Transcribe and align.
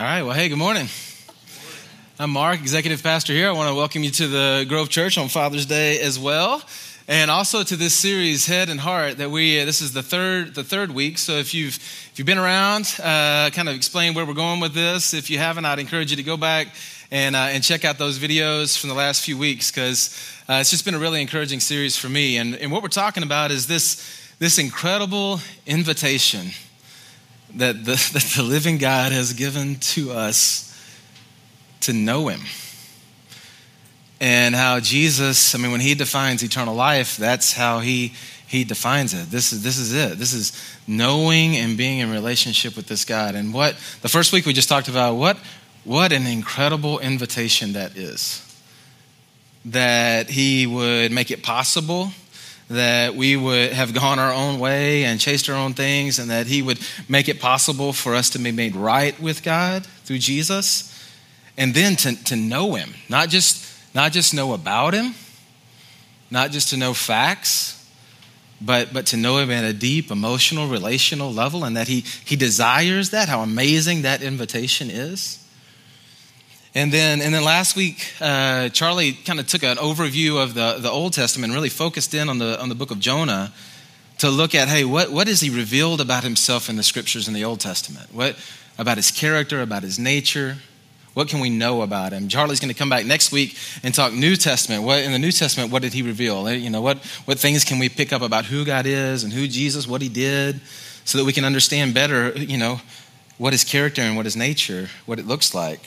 All 0.00 0.06
right. 0.06 0.22
Well, 0.22 0.32
hey, 0.32 0.48
good 0.48 0.56
morning. 0.56 0.88
I'm 2.18 2.30
Mark, 2.30 2.58
executive 2.58 3.02
pastor 3.02 3.34
here. 3.34 3.50
I 3.50 3.52
want 3.52 3.68
to 3.68 3.74
welcome 3.74 4.02
you 4.02 4.10
to 4.12 4.28
the 4.28 4.64
Grove 4.66 4.88
Church 4.88 5.18
on 5.18 5.28
Father's 5.28 5.66
Day 5.66 6.00
as 6.00 6.18
well, 6.18 6.62
and 7.06 7.30
also 7.30 7.62
to 7.62 7.76
this 7.76 7.92
series, 7.92 8.46
Head 8.46 8.70
and 8.70 8.80
Heart. 8.80 9.18
That 9.18 9.30
we 9.30 9.62
this 9.62 9.82
is 9.82 9.92
the 9.92 10.02
third 10.02 10.54
the 10.54 10.64
third 10.64 10.90
week. 10.90 11.18
So 11.18 11.32
if 11.32 11.52
you've 11.52 11.74
if 11.74 12.12
you've 12.16 12.24
been 12.24 12.38
around, 12.38 12.98
uh, 12.98 13.50
kind 13.52 13.68
of 13.68 13.74
explain 13.74 14.14
where 14.14 14.24
we're 14.24 14.32
going 14.32 14.58
with 14.58 14.72
this. 14.72 15.12
If 15.12 15.28
you 15.28 15.36
haven't, 15.36 15.66
I'd 15.66 15.78
encourage 15.78 16.10
you 16.10 16.16
to 16.16 16.22
go 16.22 16.38
back 16.38 16.68
and 17.10 17.36
uh, 17.36 17.50
and 17.50 17.62
check 17.62 17.84
out 17.84 17.98
those 17.98 18.18
videos 18.18 18.80
from 18.80 18.88
the 18.88 18.96
last 18.96 19.22
few 19.22 19.36
weeks 19.36 19.70
because 19.70 20.18
uh, 20.48 20.54
it's 20.62 20.70
just 20.70 20.86
been 20.86 20.94
a 20.94 20.98
really 20.98 21.20
encouraging 21.20 21.60
series 21.60 21.98
for 21.98 22.08
me. 22.08 22.38
And 22.38 22.54
and 22.54 22.72
what 22.72 22.82
we're 22.82 22.88
talking 22.88 23.22
about 23.22 23.50
is 23.50 23.66
this 23.66 24.32
this 24.38 24.56
incredible 24.56 25.40
invitation 25.66 26.52
that 27.56 27.84
the, 27.84 27.92
that 28.12 28.32
the 28.36 28.42
living 28.42 28.78
God 28.78 29.12
has 29.12 29.32
given 29.32 29.76
to 29.76 30.12
us 30.12 30.66
to 31.82 31.92
know 31.92 32.28
Him. 32.28 32.40
And 34.20 34.54
how 34.54 34.80
Jesus, 34.80 35.54
I 35.54 35.58
mean, 35.58 35.70
when 35.70 35.80
He 35.80 35.94
defines 35.94 36.42
eternal 36.42 36.74
life, 36.74 37.16
that's 37.16 37.52
how 37.52 37.80
He, 37.80 38.12
he 38.46 38.64
defines 38.64 39.14
it. 39.14 39.30
This 39.30 39.52
is, 39.52 39.62
this 39.62 39.78
is 39.78 39.94
it. 39.94 40.18
This 40.18 40.32
is 40.32 40.52
knowing 40.86 41.56
and 41.56 41.76
being 41.76 42.00
in 42.00 42.10
relationship 42.10 42.76
with 42.76 42.86
this 42.86 43.04
God. 43.04 43.34
And 43.34 43.54
what, 43.54 43.76
the 44.02 44.08
first 44.08 44.32
week 44.32 44.44
we 44.44 44.52
just 44.52 44.68
talked 44.68 44.88
about, 44.88 45.14
what, 45.14 45.38
what 45.84 46.12
an 46.12 46.26
incredible 46.26 46.98
invitation 46.98 47.72
that 47.72 47.96
is. 47.96 48.46
That 49.64 50.28
He 50.28 50.66
would 50.66 51.12
make 51.12 51.30
it 51.30 51.42
possible 51.42 52.10
that 52.70 53.16
we 53.16 53.36
would 53.36 53.72
have 53.72 53.92
gone 53.92 54.20
our 54.20 54.32
own 54.32 54.60
way 54.60 55.04
and 55.04 55.20
chased 55.20 55.50
our 55.50 55.56
own 55.56 55.74
things, 55.74 56.20
and 56.20 56.30
that 56.30 56.46
He 56.46 56.62
would 56.62 56.78
make 57.08 57.28
it 57.28 57.40
possible 57.40 57.92
for 57.92 58.14
us 58.14 58.30
to 58.30 58.38
be 58.38 58.52
made 58.52 58.76
right 58.76 59.18
with 59.20 59.42
God 59.42 59.84
through 60.04 60.18
Jesus, 60.18 60.86
and 61.58 61.74
then 61.74 61.96
to, 61.96 62.24
to 62.24 62.36
know 62.36 62.74
Him, 62.74 62.94
not 63.08 63.28
just, 63.28 63.66
not 63.92 64.12
just 64.12 64.32
know 64.32 64.52
about 64.52 64.94
Him, 64.94 65.14
not 66.30 66.52
just 66.52 66.68
to 66.68 66.76
know 66.76 66.94
facts, 66.94 67.76
but, 68.60 68.92
but 68.92 69.06
to 69.06 69.16
know 69.16 69.38
Him 69.38 69.50
at 69.50 69.64
a 69.64 69.72
deep 69.72 70.12
emotional, 70.12 70.68
relational 70.68 71.32
level, 71.32 71.64
and 71.64 71.76
that 71.76 71.88
He, 71.88 72.04
he 72.24 72.36
desires 72.36 73.10
that, 73.10 73.28
how 73.28 73.40
amazing 73.40 74.02
that 74.02 74.22
invitation 74.22 74.90
is. 74.90 75.39
And 76.74 76.92
then, 76.92 77.20
and 77.20 77.34
then 77.34 77.42
last 77.42 77.74
week, 77.74 78.12
uh, 78.20 78.68
Charlie 78.68 79.12
kind 79.12 79.40
of 79.40 79.48
took 79.48 79.64
an 79.64 79.76
overview 79.78 80.40
of 80.40 80.54
the, 80.54 80.76
the 80.78 80.90
Old 80.90 81.12
Testament 81.12 81.52
really 81.52 81.68
focused 81.68 82.14
in 82.14 82.28
on 82.28 82.38
the, 82.38 82.60
on 82.60 82.68
the 82.68 82.76
book 82.76 82.92
of 82.92 83.00
Jonah 83.00 83.52
to 84.18 84.30
look 84.30 84.54
at, 84.54 84.68
hey, 84.68 84.84
what, 84.84 85.10
what 85.10 85.26
is 85.26 85.40
he 85.40 85.50
revealed 85.50 86.00
about 86.00 86.22
himself 86.22 86.68
in 86.68 86.76
the 86.76 86.82
scriptures 86.84 87.26
in 87.26 87.34
the 87.34 87.44
Old 87.44 87.58
Testament? 87.58 88.14
What 88.14 88.36
about 88.78 88.98
his 88.98 89.10
character, 89.10 89.62
about 89.62 89.82
his 89.82 89.98
nature? 89.98 90.58
What 91.14 91.26
can 91.28 91.40
we 91.40 91.50
know 91.50 91.82
about 91.82 92.12
him? 92.12 92.28
Charlie's 92.28 92.60
going 92.60 92.72
to 92.72 92.78
come 92.78 92.88
back 92.88 93.04
next 93.04 93.32
week 93.32 93.56
and 93.82 93.92
talk 93.92 94.12
New 94.12 94.36
Testament. 94.36 94.84
What 94.84 95.02
in 95.02 95.10
the 95.10 95.18
New 95.18 95.32
Testament, 95.32 95.72
what 95.72 95.82
did 95.82 95.92
he 95.92 96.02
reveal? 96.02 96.48
You 96.52 96.70
know, 96.70 96.82
what, 96.82 96.98
what 97.24 97.38
things 97.38 97.64
can 97.64 97.80
we 97.80 97.88
pick 97.88 98.12
up 98.12 98.22
about 98.22 98.44
who 98.44 98.64
God 98.64 98.86
is 98.86 99.24
and 99.24 99.32
who 99.32 99.48
Jesus, 99.48 99.88
what 99.88 100.02
he 100.02 100.08
did, 100.08 100.60
so 101.04 101.18
that 101.18 101.24
we 101.24 101.32
can 101.32 101.44
understand 101.44 101.94
better, 101.94 102.30
you 102.38 102.58
know, 102.58 102.80
what 103.38 103.52
his 103.52 103.64
character 103.64 104.02
and 104.02 104.14
what 104.14 104.24
his 104.24 104.36
nature, 104.36 104.88
what 105.06 105.18
it 105.18 105.26
looks 105.26 105.52
like. 105.52 105.80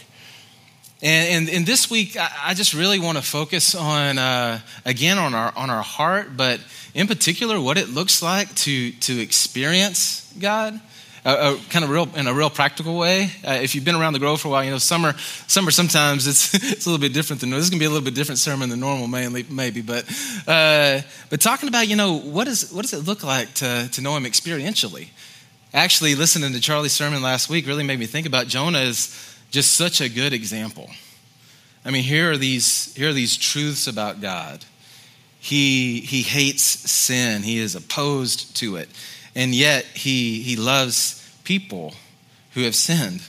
And, 1.03 1.49
and, 1.49 1.57
and, 1.57 1.65
this 1.65 1.89
week, 1.91 2.15
I, 2.17 2.53
just 2.53 2.73
really 2.73 2.97
want 2.97 3.17
to 3.17 3.21
focus 3.21 3.75
on, 3.75 4.17
uh, 4.17 4.61
again, 4.85 5.17
on 5.17 5.35
our, 5.35 5.51
on 5.53 5.69
our 5.69 5.83
heart, 5.83 6.37
but 6.37 6.61
in 6.93 7.07
particular, 7.07 7.59
what 7.59 7.77
it 7.77 7.89
looks 7.89 8.21
like 8.21 8.55
to, 8.55 8.91
to 8.91 9.19
experience 9.19 10.33
God. 10.39 10.79
Uh, 11.25 11.57
kind 11.69 11.83
of 11.83 11.91
real 11.91 12.09
in 12.15 12.27
a 12.27 12.33
real 12.33 12.49
practical 12.49 12.97
way. 12.97 13.29
Uh, 13.45 13.51
if 13.61 13.75
you've 13.75 13.85
been 13.85 13.95
around 13.95 14.11
the 14.11 14.19
Grove 14.19 14.41
for 14.41 14.49
a 14.49 14.51
while, 14.51 14.63
you 14.63 14.71
know 14.71 14.77
summer. 14.77 15.13
Summer 15.47 15.71
sometimes 15.71 16.27
it's 16.27 16.53
it's 16.71 16.85
a 16.85 16.89
little 16.89 17.01
bit 17.01 17.13
different 17.13 17.39
than 17.39 17.49
this. 17.49 17.63
Is 17.63 17.69
gonna 17.69 17.79
be 17.79 17.85
a 17.85 17.89
little 17.89 18.03
bit 18.03 18.13
different 18.13 18.39
sermon 18.39 18.67
than 18.67 18.81
normal, 18.81 19.07
mainly 19.07 19.45
maybe. 19.49 19.81
But 19.81 20.03
uh, 20.45 20.99
but 21.29 21.39
talking 21.39 21.69
about 21.69 21.87
you 21.87 21.95
know 21.95 22.19
what 22.19 22.49
is 22.49 22.73
what 22.73 22.81
does 22.81 22.91
it 22.91 23.05
look 23.05 23.23
like 23.23 23.53
to 23.55 23.87
to 23.89 24.01
know 24.01 24.17
Him 24.17 24.25
experientially? 24.25 25.11
Actually, 25.73 26.15
listening 26.15 26.51
to 26.51 26.59
Charlie's 26.59 26.91
sermon 26.91 27.21
last 27.21 27.49
week 27.49 27.67
really 27.67 27.85
made 27.85 27.99
me 27.99 28.05
think 28.05 28.27
about 28.27 28.47
Jonah 28.47 28.79
as 28.79 29.32
just 29.53 29.75
such 29.75 30.01
a 30.01 30.09
good 30.09 30.33
example. 30.33 30.89
I 31.85 31.91
mean, 31.91 32.01
here 32.01 32.31
are 32.31 32.37
these, 32.37 32.91
here 32.95 33.09
are 33.09 33.13
these 33.13 33.37
truths 33.37 33.85
about 33.85 34.19
God. 34.19 34.65
He, 35.39 35.99
he 35.99 36.23
hates 36.23 36.63
sin, 36.63 37.43
he 37.43 37.59
is 37.59 37.75
opposed 37.75 38.55
to 38.57 38.77
it, 38.77 38.89
and 39.35 39.53
yet 39.53 39.85
he, 39.85 40.41
he 40.41 40.55
loves 40.55 41.19
people 41.43 41.93
who 42.55 42.61
have 42.61 42.73
sinned. 42.73 43.21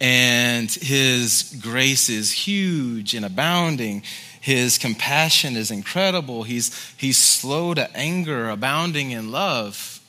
And 0.00 0.70
his 0.70 1.54
grace 1.60 2.08
is 2.08 2.32
huge 2.32 3.12
and 3.12 3.26
abounding. 3.26 4.02
His 4.40 4.78
compassion 4.78 5.56
is 5.56 5.70
incredible. 5.70 6.44
He's, 6.44 6.94
he's 6.96 7.18
slow 7.18 7.74
to 7.74 7.94
anger, 7.94 8.48
abounding 8.48 9.10
in 9.10 9.30
love. 9.30 10.00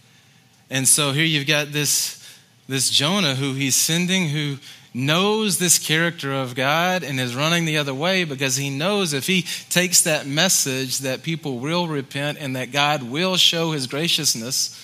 And 0.69 0.87
so 0.87 1.11
here 1.11 1.25
you've 1.25 1.47
got 1.47 1.73
this, 1.73 2.25
this 2.69 2.89
Jonah 2.89 3.35
who 3.35 3.53
he's 3.53 3.75
sending, 3.75 4.29
who 4.29 4.57
knows 4.93 5.57
this 5.57 5.79
character 5.79 6.33
of 6.33 6.53
God 6.53 7.03
and 7.03 7.19
is 7.19 7.35
running 7.35 7.65
the 7.65 7.77
other 7.77 7.93
way 7.93 8.23
because 8.23 8.57
he 8.57 8.69
knows 8.69 9.13
if 9.13 9.27
he 9.27 9.43
takes 9.69 10.01
that 10.01 10.27
message 10.27 10.99
that 10.99 11.23
people 11.23 11.59
will 11.59 11.87
repent 11.87 12.37
and 12.39 12.55
that 12.55 12.71
God 12.71 13.03
will 13.03 13.37
show 13.37 13.71
his 13.71 13.87
graciousness. 13.87 14.77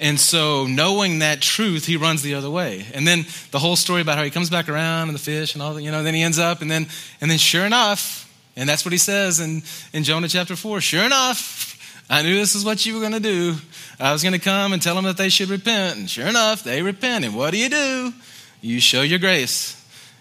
And 0.00 0.18
so, 0.18 0.66
knowing 0.66 1.18
that 1.18 1.42
truth, 1.42 1.84
he 1.84 1.96
runs 1.96 2.22
the 2.22 2.34
other 2.34 2.48
way. 2.48 2.86
And 2.94 3.06
then 3.06 3.26
the 3.50 3.58
whole 3.58 3.74
story 3.74 4.00
about 4.00 4.16
how 4.16 4.22
he 4.22 4.30
comes 4.30 4.48
back 4.48 4.68
around 4.68 5.08
and 5.08 5.14
the 5.14 5.22
fish 5.22 5.54
and 5.54 5.62
all 5.62 5.74
that, 5.74 5.82
you 5.82 5.90
know, 5.90 6.04
then 6.04 6.14
he 6.14 6.22
ends 6.22 6.38
up, 6.38 6.62
and 6.62 6.70
then, 6.70 6.86
and 7.20 7.28
then 7.28 7.38
sure 7.38 7.66
enough, 7.66 8.32
and 8.56 8.68
that's 8.68 8.84
what 8.84 8.92
he 8.92 8.98
says 8.98 9.40
in, 9.40 9.62
in 9.92 10.04
Jonah 10.04 10.28
chapter 10.28 10.56
4 10.56 10.80
sure 10.80 11.04
enough, 11.04 12.04
I 12.10 12.22
knew 12.22 12.34
this 12.36 12.54
is 12.54 12.64
what 12.64 12.86
you 12.86 12.94
were 12.94 13.00
going 13.00 13.12
to 13.12 13.20
do. 13.20 13.56
I 14.00 14.12
was 14.12 14.22
going 14.22 14.32
to 14.32 14.38
come 14.38 14.72
and 14.72 14.80
tell 14.80 14.94
them 14.94 15.04
that 15.04 15.16
they 15.16 15.28
should 15.28 15.50
repent. 15.50 15.98
And 15.98 16.08
sure 16.08 16.26
enough, 16.26 16.64
they 16.64 16.80
repent. 16.80 17.24
And 17.24 17.36
what 17.36 17.50
do 17.50 17.58
you 17.58 17.68
do? 17.68 18.12
You 18.60 18.80
show 18.80 19.02
your 19.02 19.18
grace, 19.18 19.74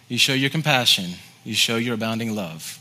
you 0.07 0.17
show 0.17 0.33
your 0.33 0.49
compassion, 0.49 1.11
you 1.43 1.53
show 1.53 1.77
your 1.77 1.95
abounding 1.95 2.35
love, 2.35 2.79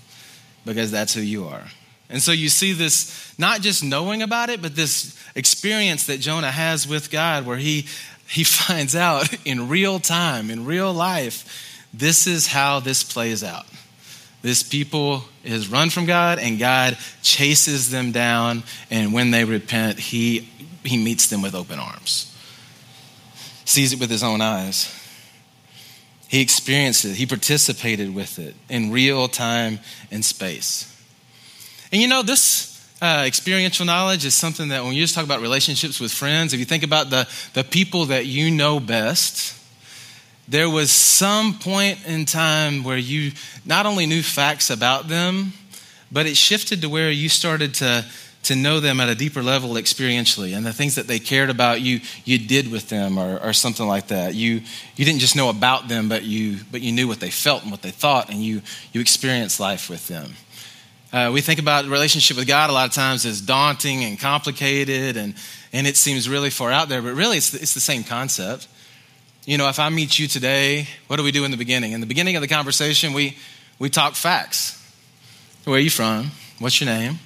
because 0.65 0.91
that's 0.91 1.15
who 1.15 1.21
you 1.21 1.47
are. 1.47 1.65
And 2.09 2.23
so 2.23 2.33
you 2.33 2.49
see 2.49 2.73
this 2.73 3.35
not 3.39 3.63
just 3.63 3.83
knowing 3.83 4.23
about 4.23 4.49
it, 4.49 4.63
but 4.63 4.77
this 4.77 5.19
experience 5.35 6.07
that 6.07 6.21
Jonah 6.21 6.51
has 6.51 6.87
with 6.87 7.11
God 7.11 7.47
where 7.47 7.57
he, 7.57 7.87
he 8.29 8.45
finds 8.45 8.95
out 8.95 9.33
in 9.47 9.69
real 9.69 9.99
time, 9.99 10.51
in 10.51 10.67
real 10.67 10.93
life, 10.93 11.83
this 11.93 12.27
is 12.27 12.49
how 12.49 12.81
this 12.81 13.03
plays 13.03 13.43
out. 13.43 13.67
This 14.43 14.63
people 14.63 15.25
has 15.45 15.69
run 15.69 15.91
from 15.91 16.07
God, 16.07 16.39
and 16.39 16.59
God 16.59 16.97
chases 17.23 17.91
them 17.91 18.13
down, 18.13 18.63
and 18.91 19.13
when 19.13 19.31
they 19.31 19.45
repent, 19.45 19.99
he, 19.99 20.49
he 20.85 21.03
meets 21.03 21.29
them 21.29 21.43
with 21.43 21.55
open 21.55 21.81
arms. 21.81 22.33
Sees 23.65 23.93
it 23.93 23.99
with 23.99 24.11
his 24.11 24.23
own 24.23 24.41
eyes. 24.41 24.96
He 26.29 26.41
experienced 26.41 27.05
it, 27.05 27.15
he 27.15 27.27
participated 27.27 28.15
with 28.15 28.39
it 28.39 28.55
in 28.69 28.91
real 28.91 29.29
time 29.29 29.79
and 30.11 30.25
space. 30.25 30.93
And 31.93 32.03
you 32.03 32.09
know, 32.09 32.23
this 32.23 32.77
uh, 33.01 33.25
experiential 33.27 33.87
knowledge 33.87 34.25
is 34.25 34.35
something 34.35 34.69
that 34.69 34.83
when 34.83 34.95
you 34.95 35.03
just 35.03 35.15
talk 35.15 35.25
about 35.25 35.41
relationships 35.41 36.01
with 36.01 36.13
friends, 36.13 36.53
if 36.53 36.59
you 36.59 36.65
think 36.65 36.83
about 36.83 37.11
the, 37.11 37.29
the 37.55 37.63
people 37.63 38.07
that 38.07 38.27
you 38.27 38.51
know 38.51 38.81
best, 38.81 39.55
there 40.49 40.71
was 40.71 40.91
some 40.91 41.59
point 41.59 41.99
in 42.07 42.25
time 42.25 42.85
where 42.85 42.97
you 42.97 43.33
not 43.65 43.87
only 43.87 44.07
knew 44.07 44.23
facts 44.23 44.71
about 44.71 45.09
them, 45.09 45.53
but 46.11 46.27
it 46.27 46.37
shifted 46.37 46.81
to 46.83 46.89
where 46.89 47.11
you 47.11 47.29
started 47.29 47.75
to 47.75 48.05
to 48.47 48.55
know 48.55 48.79
them 48.79 49.01
at 49.01 49.09
a 49.09 49.15
deeper 49.15 49.43
level 49.43 49.71
experientially. 49.71 50.57
And 50.57 50.65
the 50.65 50.73
things 50.73 50.95
that 50.95 51.09
they 51.09 51.19
cared 51.19 51.51
about 51.51 51.81
you 51.81 52.01
you 52.25 52.39
did 52.39 52.71
with 52.71 52.89
them 52.89 53.19
or, 53.19 53.39
or, 53.41 53.53
something 53.53 53.87
like 53.87 54.09
that. 54.09 54.35
You 54.35 54.63
you 54.95 55.05
didn't 55.05 55.19
just 55.19 55.35
know 55.35 55.51
about 55.51 55.89
them 55.89 56.09
but 56.09 56.23
you 56.23 56.59
but 56.71 56.81
you 56.81 56.93
knew 56.93 57.09
what 57.09 57.19
they 57.19 57.31
felt 57.31 57.63
and 57.63 57.73
what 57.73 57.83
they 57.83 57.91
thought 57.91 58.31
and 58.31 58.43
you 58.43 58.63
you 58.93 59.01
experienced 59.01 59.59
life 59.59 59.91
with 59.91 60.07
them. 60.07 60.35
Uh, 61.13 61.31
we 61.33 61.41
think 61.41 61.59
about 61.59 61.87
relationship 61.87 62.37
with 62.37 62.47
god 62.47 62.71
a 62.71 62.73
lot 62.73 62.87
of 62.87 62.95
times 62.95 63.27
as 63.27 63.41
daunting 63.41 64.05
and 64.05 64.19
complicated 64.21 65.17
and 65.17 65.35
and 65.73 65.87
it 65.87 65.97
seems 65.97 66.29
really 66.29 66.51
far 66.51 66.71
out 66.71 66.89
there 66.89 67.03
but 67.03 67.15
really 67.15 67.39
it's, 67.39 67.53
it's 67.53 67.75
the 67.75 67.81
same 67.81 68.05
concept. 68.05 68.69
You 69.45 69.59
know 69.59 69.69
if 69.69 69.81
i 69.81 69.89
meet 69.89 70.21
you 70.21 70.29
today 70.29 70.87
what 71.09 71.17
do 71.17 71.25
we 71.25 71.33
do 71.33 71.45
in 71.45 71.51
the 71.51 71.57
beginning? 71.57 71.93
In 71.93 72.01
the 72.01 72.07
beginning 72.07 72.37
of 72.37 72.43
the 72.43 72.49
conversation 72.49 73.13
we 73.13 73.37
we 73.81 73.91
talk 73.91 74.15
facts. 74.15 74.73
Where 75.65 75.79
are 75.79 75.81
you 75.81 75.91
from? 75.91 76.31
What's 76.61 76.81
your 76.81 76.87
name 76.87 77.19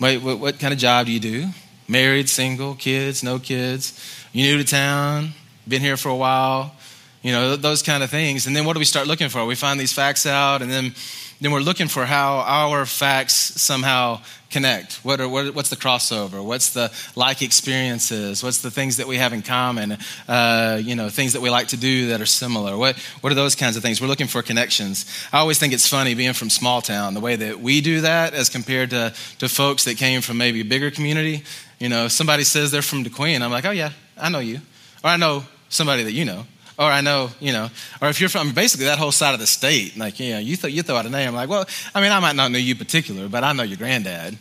Wait, 0.00 0.18
what, 0.18 0.38
what 0.38 0.58
kind 0.60 0.72
of 0.72 0.78
job 0.78 1.06
do 1.06 1.12
you 1.12 1.18
do? 1.18 1.48
Married, 1.88 2.28
single, 2.28 2.74
kids, 2.74 3.24
no 3.24 3.38
kids? 3.38 3.98
You 4.32 4.44
new 4.44 4.58
to 4.58 4.64
town? 4.64 5.32
Been 5.66 5.80
here 5.80 5.96
for 5.96 6.08
a 6.08 6.16
while? 6.16 6.74
You 7.22 7.32
know, 7.32 7.56
those 7.56 7.82
kind 7.82 8.04
of 8.04 8.10
things. 8.10 8.46
And 8.46 8.54
then 8.54 8.64
what 8.64 8.74
do 8.74 8.78
we 8.78 8.84
start 8.84 9.08
looking 9.08 9.28
for? 9.28 9.44
We 9.44 9.56
find 9.56 9.80
these 9.80 9.92
facts 9.92 10.24
out, 10.24 10.62
and 10.62 10.70
then, 10.70 10.94
then 11.40 11.52
we're 11.52 11.60
looking 11.60 11.88
for 11.88 12.04
how 12.04 12.38
our 12.38 12.84
facts 12.84 13.34
somehow 13.34 14.20
connect. 14.50 14.94
What 15.04 15.20
are, 15.20 15.28
what, 15.28 15.54
what's 15.54 15.70
the 15.70 15.76
crossover? 15.76 16.42
What's 16.42 16.70
the 16.70 16.90
like 17.14 17.42
experiences? 17.42 18.42
What's 18.42 18.62
the 18.62 18.70
things 18.70 18.96
that 18.96 19.06
we 19.06 19.18
have 19.18 19.32
in 19.32 19.42
common? 19.42 19.98
Uh, 20.26 20.80
you 20.82 20.96
know, 20.96 21.08
things 21.08 21.34
that 21.34 21.42
we 21.42 21.50
like 21.50 21.68
to 21.68 21.76
do 21.76 22.08
that 22.08 22.20
are 22.20 22.26
similar. 22.26 22.76
What, 22.76 22.96
what 23.20 23.30
are 23.30 23.36
those 23.36 23.54
kinds 23.54 23.76
of 23.76 23.82
things? 23.82 24.00
We're 24.00 24.08
looking 24.08 24.26
for 24.26 24.42
connections. 24.42 25.06
I 25.32 25.38
always 25.38 25.58
think 25.58 25.72
it's 25.72 25.86
funny 25.86 26.14
being 26.14 26.32
from 26.32 26.50
small 26.50 26.80
town, 26.80 27.14
the 27.14 27.20
way 27.20 27.36
that 27.36 27.60
we 27.60 27.80
do 27.80 28.00
that 28.00 28.34
as 28.34 28.48
compared 28.48 28.90
to, 28.90 29.14
to 29.38 29.48
folks 29.48 29.84
that 29.84 29.96
came 29.96 30.22
from 30.22 30.38
maybe 30.38 30.60
a 30.60 30.64
bigger 30.64 30.90
community. 30.90 31.44
You 31.78 31.88
know, 31.88 32.08
somebody 32.08 32.44
says 32.44 32.70
they're 32.70 32.82
from 32.82 33.04
DeQueen. 33.04 33.42
I'm 33.42 33.50
like, 33.50 33.64
oh, 33.64 33.70
yeah, 33.70 33.90
I 34.16 34.28
know 34.28 34.40
you. 34.40 34.60
Or 35.04 35.10
I 35.10 35.16
know 35.16 35.44
somebody 35.68 36.02
that 36.02 36.12
you 36.12 36.24
know 36.24 36.46
or 36.78 36.84
I 36.84 37.00
know, 37.00 37.30
you 37.40 37.52
know, 37.52 37.68
or 38.00 38.08
if 38.08 38.20
you're 38.20 38.28
from 38.28 38.52
basically 38.52 38.86
that 38.86 38.98
whole 38.98 39.10
side 39.10 39.34
of 39.34 39.40
the 39.40 39.46
state, 39.46 39.96
like, 39.96 40.20
you 40.20 40.34
know, 40.34 40.38
you, 40.38 40.56
th- 40.56 40.72
you 40.72 40.82
throw 40.82 40.96
out 40.96 41.06
a 41.06 41.10
name, 41.10 41.34
like, 41.34 41.48
well, 41.48 41.66
I 41.94 42.00
mean, 42.00 42.12
I 42.12 42.20
might 42.20 42.36
not 42.36 42.52
know 42.52 42.58
you 42.58 42.76
particular, 42.76 43.28
but 43.28 43.42
I 43.42 43.52
know 43.52 43.64
your 43.64 43.76
granddad. 43.76 44.38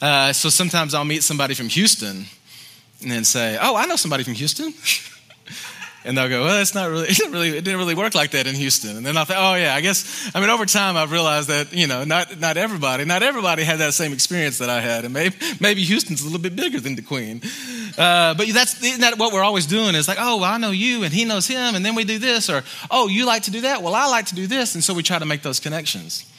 Uh, 0.00 0.32
so 0.32 0.48
sometimes 0.48 0.94
I'll 0.94 1.04
meet 1.04 1.22
somebody 1.22 1.54
from 1.54 1.68
Houston 1.68 2.24
and 3.02 3.10
then 3.10 3.24
say, 3.24 3.58
oh, 3.60 3.76
I 3.76 3.84
know 3.86 3.96
somebody 3.96 4.24
from 4.24 4.34
Houston. 4.34 4.72
And 6.06 6.18
they'll 6.18 6.28
go, 6.28 6.44
well, 6.44 6.60
it's 6.60 6.74
not 6.74 6.90
really, 6.90 7.08
it 7.08 7.16
didn't 7.16 7.32
really, 7.32 7.48
it 7.56 7.64
didn't 7.64 7.78
really 7.78 7.94
work 7.94 8.14
like 8.14 8.32
that 8.32 8.46
in 8.46 8.54
Houston. 8.54 8.96
And 8.96 9.06
then 9.06 9.16
I'll 9.16 9.24
think, 9.24 9.38
oh 9.40 9.54
yeah, 9.54 9.74
I 9.74 9.80
guess, 9.80 10.30
I 10.34 10.40
mean, 10.40 10.50
over 10.50 10.66
time 10.66 10.96
I've 10.96 11.12
realized 11.12 11.48
that, 11.48 11.72
you 11.72 11.86
know, 11.86 12.04
not, 12.04 12.38
not 12.38 12.56
everybody, 12.56 13.04
not 13.04 13.22
everybody 13.22 13.64
had 13.64 13.78
that 13.78 13.94
same 13.94 14.12
experience 14.12 14.58
that 14.58 14.68
I 14.68 14.80
had. 14.80 15.04
And 15.04 15.14
maybe, 15.14 15.34
maybe 15.60 15.82
Houston's 15.82 16.20
a 16.20 16.24
little 16.24 16.40
bit 16.40 16.56
bigger 16.56 16.78
than 16.78 16.96
DeQueen. 16.96 17.42
Uh, 17.98 18.34
but 18.34 18.46
that's 18.52 18.98
that 18.98 19.18
what 19.18 19.32
we're 19.32 19.42
always 19.42 19.66
doing 19.66 19.94
is 19.94 20.06
like, 20.06 20.18
oh, 20.20 20.38
well, 20.38 20.52
I 20.52 20.58
know 20.58 20.70
you 20.70 21.04
and 21.04 21.12
he 21.12 21.24
knows 21.24 21.46
him. 21.46 21.74
And 21.74 21.84
then 21.84 21.94
we 21.94 22.04
do 22.04 22.18
this 22.18 22.50
or, 22.50 22.62
oh, 22.90 23.08
you 23.08 23.24
like 23.24 23.44
to 23.44 23.50
do 23.50 23.62
that. 23.62 23.82
Well, 23.82 23.94
I 23.94 24.06
like 24.08 24.26
to 24.26 24.34
do 24.34 24.46
this. 24.46 24.74
And 24.74 24.84
so 24.84 24.92
we 24.94 25.02
try 25.02 25.18
to 25.18 25.26
make 25.26 25.42
those 25.42 25.60
connections. 25.60 26.30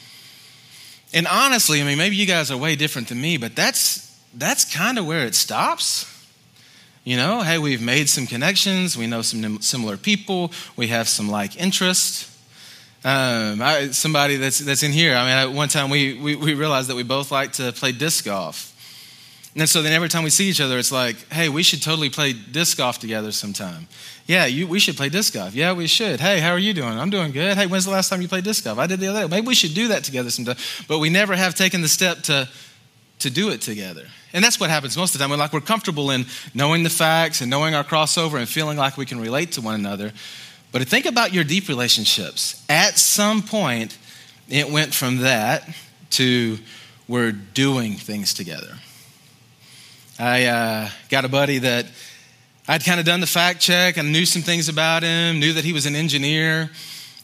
And 1.14 1.28
honestly, 1.28 1.82
I 1.82 1.86
mean, 1.86 1.98
maybe 1.98 2.16
you 2.16 2.26
guys 2.26 2.52
are 2.52 2.58
way 2.58 2.76
different 2.76 3.08
than 3.08 3.22
me, 3.22 3.38
but 3.38 3.56
that's, 3.56 4.06
that's 4.34 4.66
kind 4.66 5.00
of 5.00 5.08
where 5.08 5.26
it 5.26 5.34
stops. 5.34 6.12
You 7.06 7.18
know, 7.18 7.44
hey, 7.44 7.60
we've 7.60 7.84
made 7.84 8.10
some 8.10 8.26
connections. 8.26 8.98
We 8.98 9.06
know 9.06 9.22
some 9.22 9.62
similar 9.62 9.96
people. 9.96 10.52
We 10.76 10.88
have 10.88 11.08
some 11.08 11.30
like 11.30 11.56
interest. 11.56 12.32
Um, 13.04 13.62
I, 13.62 13.90
somebody 13.92 14.38
that's, 14.38 14.58
that's 14.58 14.82
in 14.82 14.92
here, 14.92 15.16
I 15.16 15.20
mean, 15.20 15.52
at 15.52 15.56
one 15.56 15.70
time 15.70 15.92
we, 15.92 16.20
we, 16.20 16.36
we 16.36 16.56
realized 16.56 16.90
that 16.90 16.96
we 16.96 17.04
both 17.04 17.32
like 17.32 17.52
to 17.54 17.72
play 17.74 17.92
disc 17.92 18.26
golf. 18.26 18.72
And 19.56 19.70
so 19.70 19.84
then 19.84 19.94
every 19.94 20.10
time 20.10 20.24
we 20.24 20.32
see 20.32 20.50
each 20.50 20.60
other, 20.60 20.80
it's 20.80 20.92
like, 20.92 21.16
hey, 21.32 21.48
we 21.48 21.62
should 21.62 21.84
totally 21.84 22.10
play 22.10 22.34
disc 22.34 22.78
golf 22.78 22.98
together 22.98 23.32
sometime. 23.32 23.88
Yeah, 24.26 24.48
you, 24.48 24.66
we 24.66 24.80
should 24.80 24.98
play 24.98 25.10
disc 25.10 25.36
golf. 25.36 25.54
Yeah, 25.54 25.74
we 25.74 25.86
should. 25.86 26.20
Hey, 26.20 26.40
how 26.40 26.50
are 26.50 26.58
you 26.58 26.74
doing? 26.74 26.98
I'm 26.98 27.12
doing 27.12 27.32
good. 27.32 27.56
Hey, 27.56 27.68
when's 27.68 27.86
the 27.86 27.92
last 27.92 28.10
time 28.10 28.20
you 28.24 28.28
played 28.28 28.46
disc 28.46 28.64
golf? 28.64 28.80
I 28.80 28.88
did 28.88 29.00
the 29.00 29.08
other 29.10 29.22
day. 29.22 29.28
Maybe 29.28 29.46
we 29.46 29.54
should 29.54 29.76
do 29.76 29.90
that 29.90 30.04
together 30.04 30.32
sometime. 30.32 30.58
But 30.88 30.98
we 30.98 31.12
never 31.12 31.36
have 31.36 31.54
taken 31.54 31.84
the 31.84 31.88
step 31.88 32.24
to, 32.24 32.50
to 33.20 33.30
do 33.30 33.50
it 33.50 33.62
together. 33.62 34.06
And 34.34 34.44
that's 34.44 34.60
what 34.60 34.70
happens 34.70 34.98
most 34.98 35.16
of 35.16 35.20
the 35.20 35.24
time. 35.24 35.32
We're 35.32 35.38
like 35.38 35.54
we're 35.54 35.62
comfortable 35.62 36.12
in 36.12 36.26
knowing 36.54 36.84
the 36.84 36.90
facts 36.90 37.42
and 37.42 37.50
knowing 37.50 37.74
our 37.74 37.84
crossover 37.84 38.38
and 38.38 38.48
feeling 38.48 38.78
like 38.78 38.98
we 38.98 39.06
can 39.06 39.20
relate 39.20 39.54
to 39.54 39.62
one 39.62 39.76
another. 39.76 40.12
But 40.72 40.86
think 40.88 41.06
about 41.06 41.34
your 41.34 41.44
deep 41.44 41.70
relationships. 41.70 42.64
At 42.70 43.00
some 43.00 43.42
point, 43.42 43.98
it 44.50 44.70
went 44.70 44.94
from 44.94 45.20
that 45.20 45.68
to 46.12 46.58
we're 47.08 47.32
doing 47.32 47.94
things 47.94 48.34
together. 48.34 48.78
I 50.20 50.46
uh, 50.46 50.90
got 51.10 51.24
a 51.24 51.30
buddy 51.30 51.60
that 51.60 51.86
I'd 52.68 52.84
kind 52.84 53.00
of 53.00 53.06
done 53.06 53.20
the 53.20 53.28
fact 53.28 53.62
check 53.62 53.98
and 53.98 54.12
knew 54.12 54.26
some 54.26 54.42
things 54.42 54.70
about 54.70 55.04
him, 55.04 55.40
knew 55.40 55.54
that 55.54 55.64
he 55.64 55.72
was 55.72 55.86
an 55.86 55.96
engineer 55.96 56.70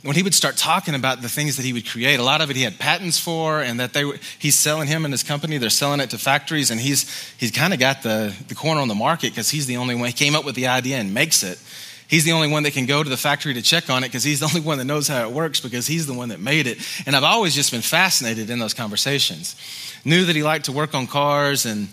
when 0.04 0.16
he 0.16 0.24
would 0.24 0.34
start 0.34 0.58
talking 0.58 0.96
about 0.96 1.22
the 1.22 1.30
things 1.30 1.58
that 1.58 1.66
he 1.66 1.74
would 1.74 1.88
create, 1.88 2.20
a 2.20 2.24
lot 2.24 2.42
of 2.42 2.50
it 2.50 2.56
he 2.56 2.64
had 2.64 2.80
patents 2.80 3.20
for, 3.20 3.62
and 3.62 3.80
that 3.80 3.94
they 3.94 4.04
were, 4.04 4.18
he's 4.40 4.56
selling 4.56 4.88
him 4.88 5.06
and 5.06 5.14
his 5.14 5.22
company. 5.22 5.58
They're 5.58 5.70
selling 5.70 6.00
it 6.00 6.10
to 6.10 6.18
factories, 6.18 6.72
and 6.72 6.80
he's 6.80 7.10
he's 7.38 7.52
kind 7.52 7.74
of 7.74 7.80
got 7.80 8.02
the 8.02 8.36
the 8.48 8.56
corner 8.56 8.82
on 8.82 8.88
the 8.88 8.96
market 8.96 9.32
because 9.32 9.50
he's 9.50 9.68
the 9.68 9.78
only 9.78 9.96
one. 9.96 10.08
He 10.08 10.14
came 10.14 10.36
up 10.36 10.44
with 10.44 10.56
the 10.56 10.68
idea 10.68 10.98
and 10.98 11.14
makes 11.14 11.44
it. 11.44 11.60
He's 12.08 12.26
the 12.26 12.34
only 12.34 12.50
one 12.50 12.64
that 12.64 12.74
can 12.74 12.88
go 12.88 13.02
to 13.02 13.10
the 13.10 13.16
factory 13.16 13.54
to 13.54 13.62
check 13.62 13.90
on 13.90 14.04
it 14.04 14.08
because 14.08 14.24
he's 14.24 14.42
the 14.42 14.46
only 14.50 14.60
one 14.60 14.80
that 14.80 14.86
knows 14.86 15.08
how 15.08 15.28
it 15.28 15.32
works 15.32 15.62
because 15.62 15.88
he's 15.88 16.08
the 16.08 16.14
one 16.14 16.30
that 16.30 16.40
made 16.40 16.68
it. 16.68 16.80
And 17.06 17.16
I've 17.16 17.24
always 17.24 17.56
just 17.56 17.72
been 17.72 17.82
fascinated 17.82 18.50
in 18.50 18.60
those 18.60 18.74
conversations. 18.74 19.56
Knew 20.04 20.26
that 20.26 20.36
he 20.36 20.44
liked 20.44 20.66
to 20.66 20.72
work 20.72 20.94
on 20.94 21.08
cars 21.08 21.66
and 21.66 21.88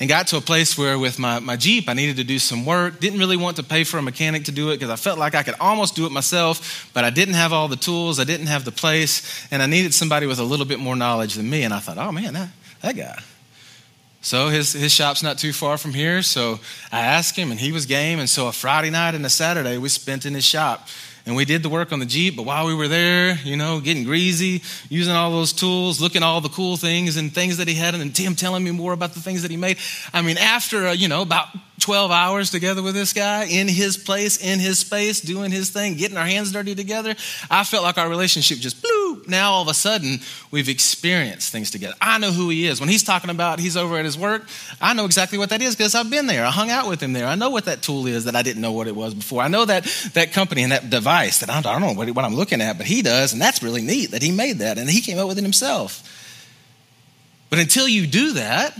and 0.00 0.08
got 0.08 0.26
to 0.28 0.36
a 0.36 0.40
place 0.40 0.76
where 0.76 0.98
with 0.98 1.18
my, 1.18 1.38
my 1.38 1.56
Jeep, 1.56 1.88
I 1.88 1.94
needed 1.94 2.16
to 2.16 2.24
do 2.24 2.38
some 2.38 2.64
work. 2.64 3.00
Didn't 3.00 3.18
really 3.18 3.36
want 3.36 3.56
to 3.56 3.62
pay 3.62 3.84
for 3.84 3.98
a 3.98 4.02
mechanic 4.02 4.44
to 4.44 4.52
do 4.52 4.70
it 4.70 4.76
because 4.78 4.90
I 4.90 4.96
felt 4.96 5.18
like 5.18 5.34
I 5.34 5.42
could 5.42 5.54
almost 5.60 5.94
do 5.94 6.06
it 6.06 6.12
myself, 6.12 6.90
but 6.92 7.04
I 7.04 7.10
didn't 7.10 7.34
have 7.34 7.52
all 7.52 7.68
the 7.68 7.76
tools, 7.76 8.18
I 8.18 8.24
didn't 8.24 8.46
have 8.46 8.64
the 8.64 8.72
place, 8.72 9.46
and 9.50 9.62
I 9.62 9.66
needed 9.66 9.94
somebody 9.94 10.26
with 10.26 10.38
a 10.38 10.44
little 10.44 10.66
bit 10.66 10.80
more 10.80 10.96
knowledge 10.96 11.34
than 11.34 11.48
me. 11.48 11.62
And 11.62 11.72
I 11.72 11.78
thought, 11.78 11.98
oh 11.98 12.12
man, 12.12 12.34
that, 12.34 12.48
that 12.82 12.96
guy. 12.96 13.18
So 14.20 14.48
his, 14.48 14.72
his 14.72 14.90
shop's 14.90 15.22
not 15.22 15.36
too 15.36 15.52
far 15.52 15.76
from 15.76 15.92
here. 15.92 16.22
So 16.22 16.58
I 16.90 17.00
asked 17.00 17.36
him, 17.36 17.50
and 17.50 17.60
he 17.60 17.72
was 17.72 17.84
game. 17.84 18.18
And 18.18 18.28
so 18.28 18.48
a 18.48 18.52
Friday 18.52 18.88
night 18.88 19.14
and 19.14 19.24
a 19.26 19.30
Saturday 19.30 19.76
we 19.76 19.90
spent 19.90 20.24
in 20.24 20.32
his 20.32 20.46
shop 20.46 20.88
and 21.26 21.34
we 21.34 21.44
did 21.44 21.62
the 21.62 21.70
work 21.70 21.92
on 21.92 22.00
the 22.00 22.06
Jeep, 22.06 22.36
but 22.36 22.44
while 22.44 22.66
we 22.66 22.74
were 22.74 22.88
there, 22.88 23.38
you 23.44 23.56
know, 23.56 23.80
getting 23.80 24.04
greasy, 24.04 24.62
using 24.90 25.14
all 25.14 25.30
those 25.30 25.54
tools, 25.54 26.00
looking 26.00 26.22
all 26.22 26.40
the 26.42 26.50
cool 26.50 26.76
things 26.76 27.16
and 27.16 27.32
things 27.32 27.56
that 27.56 27.66
he 27.66 27.74
had, 27.74 27.94
and 27.94 28.02
then 28.02 28.12
Tim 28.12 28.34
telling 28.34 28.62
me 28.62 28.70
more 28.70 28.92
about 28.92 29.14
the 29.14 29.20
things 29.20 29.42
that 29.42 29.50
he 29.50 29.56
made. 29.56 29.78
I 30.12 30.20
mean, 30.20 30.36
after, 30.36 30.88
uh, 30.88 30.92
you 30.92 31.08
know, 31.08 31.22
about 31.22 31.48
12 31.84 32.10
hours 32.10 32.50
together 32.50 32.82
with 32.82 32.94
this 32.94 33.12
guy 33.12 33.44
in 33.44 33.68
his 33.68 33.98
place, 33.98 34.38
in 34.38 34.58
his 34.58 34.78
space, 34.78 35.20
doing 35.20 35.50
his 35.50 35.68
thing, 35.68 35.96
getting 35.96 36.16
our 36.16 36.24
hands 36.24 36.50
dirty 36.50 36.74
together, 36.74 37.14
I 37.50 37.62
felt 37.62 37.82
like 37.82 37.98
our 37.98 38.08
relationship 38.08 38.56
just 38.56 38.80
blew. 38.80 39.22
Now 39.28 39.52
all 39.52 39.62
of 39.62 39.68
a 39.68 39.74
sudden, 39.74 40.20
we've 40.50 40.70
experienced 40.70 41.52
things 41.52 41.70
together. 41.70 41.94
I 42.00 42.16
know 42.16 42.32
who 42.32 42.48
he 42.48 42.66
is. 42.66 42.80
When 42.80 42.88
he's 42.88 43.02
talking 43.02 43.28
about 43.28 43.58
he's 43.58 43.76
over 43.76 43.98
at 43.98 44.06
his 44.06 44.16
work, 44.16 44.46
I 44.80 44.94
know 44.94 45.04
exactly 45.04 45.36
what 45.36 45.50
that 45.50 45.60
is 45.60 45.76
because 45.76 45.94
I've 45.94 46.08
been 46.08 46.26
there. 46.26 46.46
I 46.46 46.50
hung 46.50 46.70
out 46.70 46.88
with 46.88 47.02
him 47.02 47.12
there. 47.12 47.26
I 47.26 47.34
know 47.34 47.50
what 47.50 47.66
that 47.66 47.82
tool 47.82 48.06
is 48.06 48.24
that 48.24 48.34
I 48.34 48.40
didn't 48.40 48.62
know 48.62 48.72
what 48.72 48.86
it 48.86 48.96
was 48.96 49.12
before. 49.12 49.42
I 49.42 49.48
know 49.48 49.66
that 49.66 49.84
that 50.14 50.32
company 50.32 50.62
and 50.62 50.72
that 50.72 50.88
device 50.88 51.40
that 51.40 51.50
I 51.50 51.60
don't 51.60 51.82
know 51.82 51.92
what, 51.92 52.08
what 52.12 52.24
I'm 52.24 52.34
looking 52.34 52.62
at, 52.62 52.78
but 52.78 52.86
he 52.86 53.02
does, 53.02 53.34
and 53.34 53.42
that's 53.42 53.62
really 53.62 53.82
neat 53.82 54.12
that 54.12 54.22
he 54.22 54.32
made 54.32 54.60
that 54.60 54.78
and 54.78 54.88
he 54.88 55.02
came 55.02 55.18
up 55.18 55.28
with 55.28 55.36
it 55.36 55.42
himself. 55.42 56.02
But 57.50 57.58
until 57.58 57.86
you 57.86 58.06
do 58.06 58.32
that, 58.32 58.74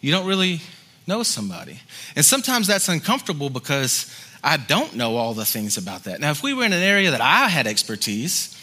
you 0.00 0.12
don't 0.12 0.26
really 0.26 0.62
know 1.06 1.22
somebody. 1.22 1.80
And 2.16 2.24
sometimes 2.24 2.66
that's 2.66 2.88
uncomfortable 2.88 3.50
because 3.50 4.06
I 4.42 4.56
don't 4.56 4.94
know 4.94 5.16
all 5.16 5.34
the 5.34 5.44
things 5.44 5.76
about 5.76 6.04
that. 6.04 6.20
Now, 6.20 6.30
if 6.30 6.42
we 6.42 6.54
were 6.54 6.64
in 6.64 6.72
an 6.72 6.82
area 6.82 7.10
that 7.10 7.20
I 7.20 7.48
had 7.48 7.66
expertise 7.66 8.56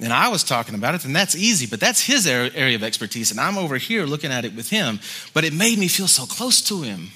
and 0.00 0.12
I 0.12 0.28
was 0.28 0.44
talking 0.44 0.74
about 0.74 0.94
it, 0.94 1.02
then 1.02 1.12
that's 1.12 1.34
easy, 1.34 1.66
but 1.66 1.80
that's 1.80 2.00
his 2.00 2.26
area 2.26 2.76
of 2.76 2.82
expertise, 2.82 3.30
and 3.30 3.40
I'm 3.40 3.58
over 3.58 3.76
here 3.76 4.06
looking 4.06 4.30
at 4.30 4.44
it 4.44 4.54
with 4.54 4.70
him. 4.70 5.00
But 5.34 5.44
it 5.44 5.52
made 5.52 5.78
me 5.78 5.88
feel 5.88 6.06
so 6.06 6.24
close 6.24 6.60
to 6.68 6.82
him 6.82 7.08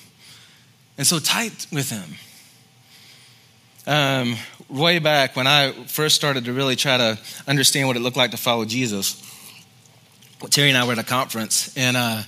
and 0.99 1.07
so 1.07 1.21
tight 1.21 1.67
with 1.73 1.91
him. 1.91 2.17
Um, 3.87 4.37
way 4.69 4.99
back 4.99 5.37
when 5.37 5.47
I 5.47 5.73
first 5.87 6.17
started 6.17 6.45
to 6.47 6.53
really 6.53 6.77
try 6.77 6.97
to 6.97 7.19
understand 7.47 7.89
what 7.89 7.97
it 7.97 8.01
looked 8.01 8.17
like 8.17 8.33
to 8.33 8.37
follow 8.37 8.65
Jesus, 8.65 9.23
Terry 10.51 10.69
and 10.69 10.79
I 10.79 10.85
were 10.85 10.93
at 10.93 10.99
a 10.99 11.05
conference, 11.05 11.77
and 11.77 11.97
uh, 11.97 12.23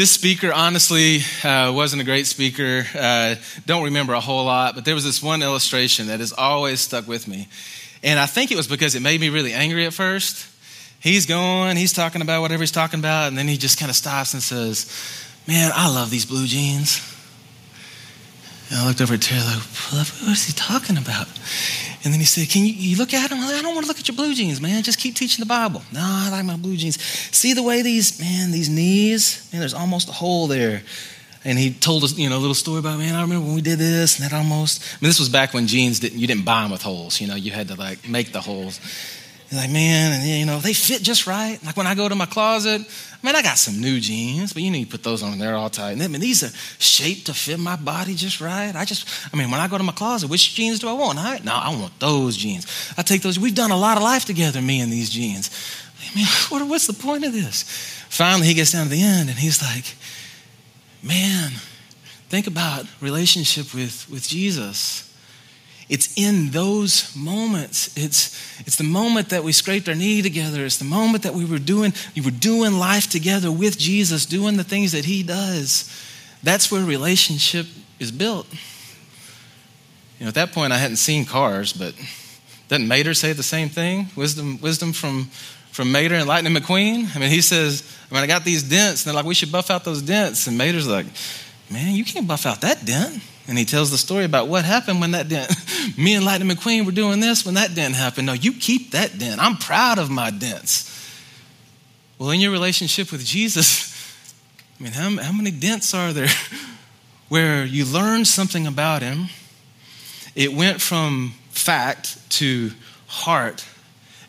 this 0.00 0.10
speaker, 0.10 0.50
honestly, 0.50 1.18
uh, 1.44 1.70
wasn't 1.70 2.00
a 2.00 2.04
great 2.06 2.26
speaker. 2.26 2.86
Uh, 2.98 3.34
don't 3.66 3.84
remember 3.84 4.14
a 4.14 4.20
whole 4.20 4.46
lot, 4.46 4.74
but 4.74 4.86
there 4.86 4.94
was 4.94 5.04
this 5.04 5.22
one 5.22 5.42
illustration 5.42 6.06
that 6.06 6.20
has 6.20 6.32
always 6.32 6.80
stuck 6.80 7.06
with 7.06 7.28
me. 7.28 7.48
And 8.02 8.18
I 8.18 8.24
think 8.24 8.50
it 8.50 8.56
was 8.56 8.66
because 8.66 8.94
it 8.94 9.00
made 9.00 9.20
me 9.20 9.28
really 9.28 9.52
angry 9.52 9.84
at 9.84 9.92
first. 9.92 10.48
He's 11.00 11.26
going, 11.26 11.76
he's 11.76 11.92
talking 11.92 12.22
about 12.22 12.40
whatever 12.40 12.62
he's 12.62 12.70
talking 12.70 12.98
about, 12.98 13.28
and 13.28 13.36
then 13.36 13.46
he 13.46 13.58
just 13.58 13.78
kind 13.78 13.90
of 13.90 13.96
stops 13.96 14.32
and 14.32 14.42
says, 14.42 14.90
Man, 15.46 15.70
I 15.74 15.92
love 15.92 16.08
these 16.08 16.24
blue 16.24 16.46
jeans. 16.46 17.09
And 18.70 18.78
I 18.78 18.86
looked 18.86 19.00
over 19.00 19.14
at 19.14 19.22
Terry, 19.22 19.40
like, 19.42 19.58
what 19.92 20.30
is 20.30 20.46
he 20.46 20.52
talking 20.52 20.96
about? 20.96 21.26
And 22.04 22.12
then 22.12 22.20
he 22.20 22.24
said, 22.24 22.48
Can 22.48 22.64
you, 22.64 22.72
you 22.72 22.96
look 22.96 23.12
at 23.12 23.28
them? 23.28 23.40
I 23.40 23.60
don't 23.60 23.74
want 23.74 23.84
to 23.84 23.88
look 23.88 23.98
at 23.98 24.08
your 24.08 24.16
blue 24.16 24.32
jeans, 24.34 24.60
man. 24.60 24.82
Just 24.82 24.98
keep 24.98 25.16
teaching 25.16 25.42
the 25.42 25.48
Bible. 25.48 25.82
No, 25.92 26.00
I 26.02 26.30
like 26.30 26.44
my 26.44 26.56
blue 26.56 26.76
jeans. 26.76 27.02
See 27.02 27.52
the 27.52 27.62
way 27.62 27.82
these, 27.82 28.20
man, 28.20 28.52
these 28.52 28.68
knees, 28.68 29.48
man, 29.52 29.60
there's 29.60 29.74
almost 29.74 30.08
a 30.08 30.12
hole 30.12 30.46
there. 30.46 30.82
And 31.44 31.58
he 31.58 31.72
told 31.72 32.04
us, 32.04 32.16
you 32.16 32.28
know, 32.28 32.36
a 32.36 32.38
little 32.38 32.54
story 32.54 32.78
about, 32.78 32.98
man, 32.98 33.14
I 33.14 33.22
remember 33.22 33.46
when 33.46 33.54
we 33.54 33.62
did 33.62 33.78
this 33.78 34.18
and 34.18 34.30
that 34.30 34.36
almost. 34.36 34.82
I 34.82 34.96
mean, 35.00 35.08
this 35.08 35.18
was 35.18 35.28
back 35.28 35.52
when 35.52 35.66
jeans 35.66 36.00
didn't, 36.00 36.18
you 36.18 36.26
didn't 36.26 36.44
buy 36.44 36.62
them 36.62 36.70
with 36.70 36.82
holes. 36.82 37.20
You 37.20 37.26
know, 37.26 37.34
you 37.34 37.50
had 37.50 37.68
to 37.68 37.74
like 37.74 38.08
make 38.08 38.32
the 38.32 38.40
holes. 38.40 38.78
He's 39.50 39.58
like, 39.58 39.70
man, 39.70 40.12
and 40.12 40.24
you 40.28 40.46
know, 40.46 40.60
they 40.60 40.72
fit 40.72 41.02
just 41.02 41.26
right. 41.26 41.58
Like 41.66 41.76
when 41.76 41.88
I 41.88 41.96
go 41.96 42.08
to 42.08 42.14
my 42.14 42.26
closet, 42.26 42.82
I 42.82 43.26
mean, 43.26 43.34
I 43.34 43.42
got 43.42 43.58
some 43.58 43.80
new 43.80 43.98
jeans, 43.98 44.52
but 44.52 44.62
you 44.62 44.70
need 44.70 44.84
to 44.84 44.90
put 44.92 45.02
those 45.02 45.24
on 45.24 45.38
there 45.38 45.56
all 45.56 45.68
tight. 45.68 45.90
And 45.90 46.02
I 46.04 46.06
mean, 46.06 46.20
these 46.20 46.44
are 46.44 46.56
shaped 46.78 47.26
to 47.26 47.34
fit 47.34 47.58
my 47.58 47.74
body 47.74 48.14
just 48.14 48.40
right. 48.40 48.72
I 48.76 48.84
just, 48.84 49.08
I 49.34 49.36
mean, 49.36 49.50
when 49.50 49.58
I 49.58 49.66
go 49.66 49.76
to 49.76 49.82
my 49.82 49.92
closet, 49.92 50.30
which 50.30 50.54
jeans 50.54 50.78
do 50.78 50.88
I 50.88 50.92
want? 50.92 51.18
I, 51.18 51.38
no, 51.38 51.52
I 51.52 51.70
want 51.70 51.98
those 51.98 52.36
jeans. 52.36 52.64
I 52.96 53.02
take 53.02 53.22
those. 53.22 53.40
We've 53.40 53.54
done 53.54 53.72
a 53.72 53.76
lot 53.76 53.96
of 53.96 54.04
life 54.04 54.24
together, 54.24 54.62
me 54.62 54.80
and 54.80 54.92
these 54.92 55.10
jeans. 55.10 55.50
I 55.98 56.14
mean, 56.14 56.26
what, 56.48 56.68
what's 56.68 56.86
the 56.86 56.92
point 56.92 57.24
of 57.24 57.32
this? 57.32 57.64
Finally, 58.08 58.46
he 58.46 58.54
gets 58.54 58.70
down 58.70 58.84
to 58.84 58.90
the 58.90 59.02
end 59.02 59.28
and 59.28 59.38
he's 59.38 59.60
like, 59.60 59.96
man, 61.02 61.50
think 62.28 62.46
about 62.46 62.86
relationship 63.00 63.74
with, 63.74 64.08
with 64.08 64.28
Jesus. 64.28 65.09
It's 65.90 66.16
in 66.16 66.50
those 66.50 67.14
moments. 67.16 67.92
It's, 67.96 68.60
it's 68.60 68.76
the 68.76 68.84
moment 68.84 69.30
that 69.30 69.42
we 69.42 69.50
scraped 69.50 69.88
our 69.88 69.94
knee 69.96 70.22
together. 70.22 70.64
It's 70.64 70.78
the 70.78 70.84
moment 70.84 71.24
that 71.24 71.34
we 71.34 71.44
were 71.44 71.58
doing, 71.58 71.92
we 72.14 72.22
were 72.22 72.30
doing 72.30 72.74
life 72.74 73.10
together 73.10 73.50
with 73.50 73.76
Jesus, 73.76 74.24
doing 74.24 74.56
the 74.56 74.62
things 74.62 74.92
that 74.92 75.04
he 75.04 75.24
does. 75.24 75.90
That's 76.44 76.70
where 76.70 76.84
relationship 76.84 77.66
is 77.98 78.12
built. 78.12 78.46
You 80.20 80.26
know, 80.26 80.28
at 80.28 80.34
that 80.34 80.52
point 80.52 80.72
I 80.72 80.78
hadn't 80.78 80.98
seen 80.98 81.24
cars, 81.24 81.72
but 81.72 81.92
doesn't 82.68 82.86
Mater 82.86 83.12
say 83.12 83.32
the 83.32 83.42
same 83.42 83.68
thing? 83.68 84.10
Wisdom, 84.14 84.60
wisdom 84.60 84.92
from, 84.92 85.24
from 85.72 85.90
Mater 85.90 86.14
and 86.14 86.28
Lightning 86.28 86.54
McQueen? 86.54 87.16
I 87.16 87.18
mean, 87.18 87.30
he 87.30 87.40
says, 87.40 87.82
I 88.08 88.14
mean, 88.14 88.22
I 88.22 88.28
got 88.28 88.44
these 88.44 88.62
dents, 88.62 89.04
and 89.04 89.08
they're 89.08 89.16
like, 89.16 89.26
we 89.26 89.34
should 89.34 89.50
buff 89.50 89.72
out 89.72 89.82
those 89.82 90.02
dents. 90.02 90.46
And 90.46 90.56
Mater's 90.56 90.86
like, 90.86 91.06
man, 91.68 91.96
you 91.96 92.04
can't 92.04 92.28
buff 92.28 92.46
out 92.46 92.60
that 92.60 92.84
dent. 92.84 93.20
And 93.50 93.58
he 93.58 93.64
tells 93.64 93.90
the 93.90 93.98
story 93.98 94.24
about 94.24 94.46
what 94.46 94.64
happened 94.64 95.00
when 95.00 95.10
that 95.10 95.28
dent, 95.28 95.50
me 95.98 96.14
and 96.14 96.24
Lightning 96.24 96.48
McQueen 96.48 96.86
were 96.86 96.92
doing 96.92 97.18
this 97.18 97.44
when 97.44 97.56
that 97.56 97.74
dent 97.74 97.96
happened. 97.96 98.26
No, 98.26 98.32
you 98.32 98.52
keep 98.52 98.92
that 98.92 99.18
dent. 99.18 99.42
I'm 99.42 99.56
proud 99.56 99.98
of 99.98 100.08
my 100.08 100.30
dents. 100.30 100.86
Well, 102.16 102.30
in 102.30 102.38
your 102.38 102.52
relationship 102.52 103.10
with 103.10 103.26
Jesus, 103.26 103.92
I 104.80 104.84
mean, 104.84 104.92
how, 104.92 105.20
how 105.20 105.32
many 105.32 105.50
dents 105.50 105.92
are 105.94 106.12
there 106.12 106.28
where 107.28 107.64
you 107.64 107.84
learned 107.84 108.28
something 108.28 108.68
about 108.68 109.02
him? 109.02 109.26
It 110.36 110.52
went 110.54 110.80
from 110.80 111.34
fact 111.50 112.30
to 112.38 112.70
heart. 113.08 113.66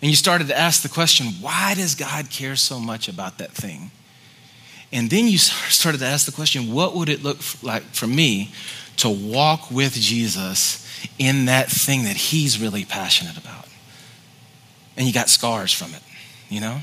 And 0.01 0.09
you 0.09 0.15
started 0.15 0.47
to 0.47 0.57
ask 0.57 0.81
the 0.81 0.89
question, 0.89 1.27
why 1.41 1.75
does 1.75 1.93
God 1.93 2.31
care 2.31 2.55
so 2.55 2.79
much 2.79 3.07
about 3.07 3.37
that 3.37 3.51
thing? 3.51 3.91
And 4.91 5.11
then 5.11 5.27
you 5.27 5.37
started 5.37 5.99
to 5.99 6.07
ask 6.07 6.25
the 6.25 6.31
question, 6.31 6.73
what 6.73 6.95
would 6.95 7.07
it 7.07 7.21
look 7.21 7.37
like 7.61 7.83
for 7.83 8.07
me 8.07 8.51
to 9.01 9.09
walk 9.09 9.69
with 9.71 9.93
Jesus 9.93 10.87
in 11.17 11.45
that 11.45 11.69
thing 11.69 12.03
that 12.05 12.15
he's 12.15 12.59
really 12.59 12.85
passionate 12.85 13.37
about? 13.37 13.67
And 14.97 15.07
you 15.07 15.13
got 15.13 15.29
scars 15.29 15.73
from 15.73 15.93
it, 15.93 16.01
you 16.49 16.59
know? 16.59 16.79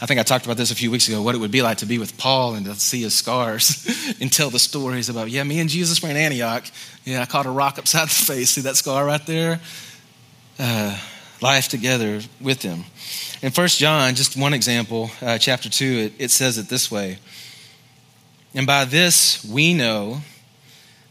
I 0.00 0.06
think 0.06 0.20
I 0.20 0.22
talked 0.22 0.44
about 0.44 0.56
this 0.56 0.70
a 0.70 0.76
few 0.76 0.92
weeks 0.92 1.08
ago, 1.08 1.22
what 1.22 1.34
it 1.34 1.38
would 1.38 1.50
be 1.50 1.62
like 1.62 1.78
to 1.78 1.86
be 1.86 1.98
with 1.98 2.16
Paul 2.16 2.54
and 2.54 2.66
to 2.66 2.74
see 2.76 3.02
his 3.02 3.14
scars 3.14 4.16
and 4.20 4.32
tell 4.32 4.48
the 4.48 4.58
stories 4.60 5.08
about, 5.08 5.28
yeah, 5.28 5.42
me 5.42 5.58
and 5.58 5.68
Jesus 5.68 6.00
were 6.00 6.08
in 6.08 6.16
Antioch. 6.16 6.64
Yeah, 7.04 7.22
I 7.22 7.26
caught 7.26 7.46
a 7.46 7.50
rock 7.50 7.78
upside 7.78 8.08
the 8.08 8.14
face. 8.14 8.50
See 8.50 8.60
that 8.60 8.76
scar 8.76 9.04
right 9.04 9.24
there? 9.26 9.60
Uh, 10.58 10.96
life 11.40 11.68
together 11.68 12.20
with 12.40 12.62
him. 12.62 12.84
In 13.42 13.50
First 13.50 13.80
John, 13.80 14.14
just 14.14 14.36
one 14.36 14.54
example, 14.54 15.10
uh, 15.20 15.38
chapter 15.38 15.68
2, 15.68 15.84
it, 15.84 16.12
it 16.18 16.30
says 16.30 16.58
it 16.58 16.68
this 16.68 16.90
way 16.90 17.18
And 18.54 18.66
by 18.66 18.84
this 18.84 19.44
we 19.44 19.74
know 19.74 20.20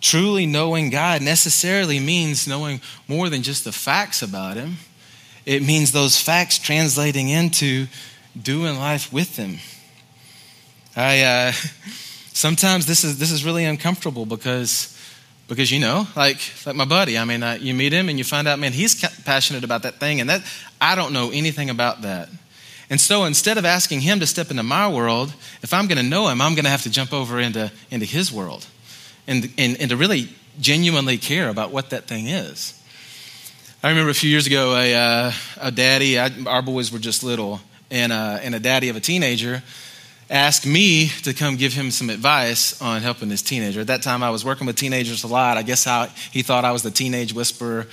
Truly 0.00 0.46
knowing 0.46 0.90
God 0.90 1.22
necessarily 1.22 1.98
means 1.98 2.46
knowing 2.46 2.80
more 3.08 3.28
than 3.28 3.42
just 3.42 3.64
the 3.64 3.72
facts 3.72 4.22
about 4.22 4.56
him 4.56 4.76
it 5.48 5.62
means 5.62 5.92
those 5.92 6.20
facts 6.20 6.58
translating 6.58 7.30
into 7.30 7.86
doing 8.40 8.78
life 8.78 9.10
with 9.10 9.36
Him. 9.36 9.58
I 10.94 11.22
uh, 11.22 11.52
sometimes 12.34 12.84
this 12.84 13.02
is 13.02 13.18
this 13.18 13.30
is 13.30 13.46
really 13.46 13.64
uncomfortable 13.64 14.26
because 14.26 14.94
because 15.48 15.72
you 15.72 15.80
know 15.80 16.06
like 16.14 16.38
like 16.66 16.76
my 16.76 16.84
buddy. 16.84 17.16
I 17.16 17.24
mean, 17.24 17.42
you 17.62 17.72
meet 17.72 17.94
him 17.94 18.10
and 18.10 18.18
you 18.18 18.24
find 18.24 18.46
out, 18.46 18.58
man, 18.58 18.74
he's 18.74 18.94
passionate 19.24 19.64
about 19.64 19.84
that 19.84 19.98
thing, 19.98 20.20
and 20.20 20.28
that 20.28 20.42
I 20.82 20.94
don't 20.94 21.14
know 21.14 21.30
anything 21.30 21.70
about 21.70 22.02
that. 22.02 22.28
And 22.90 23.00
so 23.00 23.24
instead 23.24 23.56
of 23.56 23.64
asking 23.64 24.02
him 24.02 24.20
to 24.20 24.26
step 24.26 24.50
into 24.50 24.62
my 24.62 24.86
world, 24.86 25.32
if 25.62 25.72
I'm 25.72 25.86
going 25.88 25.98
to 25.98 26.08
know 26.08 26.28
him, 26.28 26.42
I'm 26.42 26.54
going 26.54 26.64
to 26.64 26.70
have 26.70 26.82
to 26.82 26.90
jump 26.90 27.12
over 27.12 27.38
into, 27.38 27.70
into 27.90 28.06
his 28.06 28.32
world 28.32 28.66
and, 29.28 29.48
and, 29.56 29.80
and 29.80 29.90
to 29.90 29.96
really 29.96 30.28
genuinely 30.58 31.18
care 31.18 31.48
about 31.48 31.70
what 31.70 31.90
that 31.90 32.08
thing 32.08 32.26
is. 32.26 32.74
I 33.82 33.90
remember 33.90 34.10
a 34.10 34.14
few 34.14 34.28
years 34.28 34.48
ago, 34.48 34.74
a, 34.74 34.94
uh, 34.94 35.32
a 35.60 35.70
daddy, 35.70 36.18
I, 36.18 36.30
our 36.46 36.62
boys 36.62 36.90
were 36.90 36.98
just 36.98 37.22
little, 37.22 37.60
and, 37.92 38.10
uh, 38.10 38.40
and 38.42 38.56
a 38.56 38.58
daddy 38.58 38.88
of 38.88 38.96
a 38.96 39.00
teenager 39.00 39.62
asked 40.30 40.66
me 40.66 41.08
to 41.22 41.32
come 41.32 41.56
give 41.56 41.72
him 41.72 41.90
some 41.90 42.10
advice 42.10 42.80
on 42.82 43.02
helping 43.02 43.30
his 43.30 43.40
teenager. 43.40 43.80
At 43.80 43.86
that 43.86 44.02
time, 44.02 44.22
I 44.22 44.30
was 44.30 44.44
working 44.44 44.66
with 44.66 44.76
teenagers 44.76 45.22
a 45.24 45.28
lot. 45.28 45.56
I 45.56 45.62
guess 45.62 45.84
how 45.84 46.06
he 46.32 46.42
thought 46.42 46.64
I 46.64 46.72
was 46.72 46.82
the 46.82 46.90
teenage 46.90 47.32
whisperer. 47.32 47.86